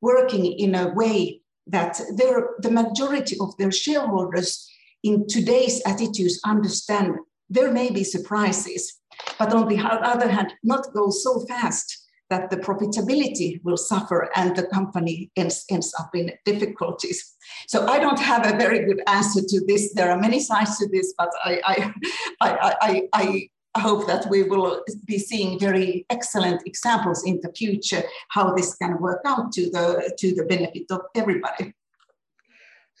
working 0.00 0.46
in 0.46 0.74
a 0.74 0.92
way 0.94 1.40
that 1.66 1.98
the 2.16 2.70
majority 2.70 3.36
of 3.40 3.56
their 3.58 3.70
shareholders 3.70 4.68
in 5.04 5.26
today's 5.26 5.82
attitudes 5.86 6.40
understand 6.44 7.14
there 7.50 7.72
may 7.72 7.90
be 7.90 8.04
surprises 8.04 8.97
but 9.38 9.52
on 9.52 9.68
the 9.68 9.78
other 9.78 10.28
hand, 10.28 10.52
not 10.62 10.92
go 10.94 11.10
so 11.10 11.40
fast 11.46 12.08
that 12.30 12.50
the 12.50 12.56
profitability 12.56 13.60
will 13.64 13.76
suffer 13.76 14.30
and 14.36 14.54
the 14.54 14.66
company 14.66 15.30
ends, 15.36 15.64
ends 15.70 15.94
up 15.98 16.14
in 16.14 16.30
difficulties. 16.44 17.34
So 17.66 17.86
I 17.86 17.98
don't 17.98 18.18
have 18.18 18.46
a 18.46 18.56
very 18.56 18.84
good 18.84 19.02
answer 19.06 19.40
to 19.46 19.64
this. 19.66 19.94
There 19.94 20.10
are 20.10 20.18
many 20.18 20.40
sides 20.40 20.78
to 20.78 20.88
this, 20.88 21.14
but 21.16 21.30
I, 21.42 21.60
I, 21.64 21.92
I, 22.40 22.74
I, 23.14 23.48
I 23.74 23.80
hope 23.80 24.06
that 24.06 24.28
we 24.28 24.42
will 24.42 24.82
be 25.06 25.18
seeing 25.18 25.58
very 25.58 26.04
excellent 26.10 26.62
examples 26.66 27.24
in 27.24 27.40
the 27.42 27.52
future 27.52 28.02
how 28.28 28.54
this 28.54 28.74
can 28.74 29.00
work 29.00 29.22
out 29.24 29.52
to 29.52 29.70
the, 29.70 30.14
to 30.18 30.34
the 30.34 30.44
benefit 30.44 30.90
of 30.90 31.00
everybody. 31.14 31.72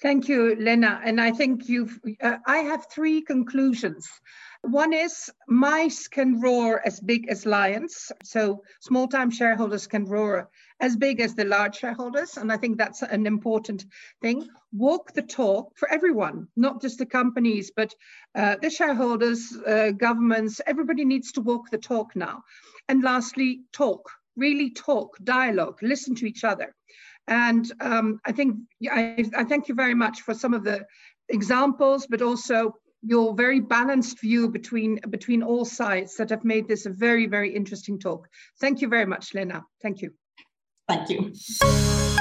Thank 0.00 0.28
you, 0.28 0.54
Leena. 0.54 1.00
And 1.04 1.20
I 1.20 1.32
think 1.32 1.68
you've, 1.68 1.98
uh, 2.22 2.38
I 2.46 2.58
have 2.58 2.86
three 2.90 3.22
conclusions 3.22 4.08
one 4.62 4.92
is 4.92 5.30
mice 5.46 6.08
can 6.08 6.40
roar 6.40 6.82
as 6.84 7.00
big 7.00 7.28
as 7.28 7.46
lions. 7.46 8.10
So 8.24 8.62
small 8.80 9.06
time 9.06 9.30
shareholders 9.30 9.86
can 9.86 10.04
roar 10.04 10.50
as 10.80 10.96
big 10.96 11.20
as 11.20 11.34
the 11.34 11.44
large 11.44 11.76
shareholders. 11.76 12.36
And 12.36 12.52
I 12.52 12.56
think 12.56 12.76
that's 12.76 13.02
an 13.02 13.26
important 13.26 13.86
thing. 14.20 14.48
Walk 14.72 15.12
the 15.12 15.22
talk 15.22 15.76
for 15.76 15.88
everyone, 15.90 16.48
not 16.56 16.82
just 16.82 16.98
the 16.98 17.06
companies, 17.06 17.70
but 17.74 17.94
uh, 18.34 18.56
the 18.60 18.70
shareholders, 18.70 19.56
uh, 19.66 19.92
governments, 19.92 20.60
everybody 20.66 21.04
needs 21.04 21.32
to 21.32 21.40
walk 21.40 21.70
the 21.70 21.78
talk 21.78 22.16
now. 22.16 22.42
And 22.88 23.02
lastly, 23.02 23.60
talk, 23.72 24.10
really 24.36 24.70
talk, 24.70 25.16
dialogue, 25.22 25.78
listen 25.82 26.14
to 26.16 26.26
each 26.26 26.42
other. 26.44 26.74
And 27.28 27.70
um, 27.80 28.20
I 28.24 28.32
think 28.32 28.56
I, 28.90 29.24
I 29.36 29.44
thank 29.44 29.68
you 29.68 29.74
very 29.74 29.94
much 29.94 30.22
for 30.22 30.34
some 30.34 30.54
of 30.54 30.64
the 30.64 30.86
examples, 31.28 32.06
but 32.06 32.22
also 32.22 32.74
your 33.02 33.34
very 33.34 33.60
balanced 33.60 34.20
view 34.20 34.48
between 34.48 34.98
between 35.10 35.42
all 35.42 35.64
sides 35.64 36.16
that 36.16 36.30
have 36.30 36.44
made 36.44 36.66
this 36.66 36.86
a 36.86 36.90
very 36.90 37.26
very 37.26 37.54
interesting 37.54 37.98
talk. 37.98 38.26
Thank 38.60 38.80
you 38.80 38.88
very 38.88 39.06
much 39.06 39.34
Leena. 39.34 39.64
Thank 39.82 40.02
you. 40.02 40.10
Thank 40.88 41.10
you 41.10 42.17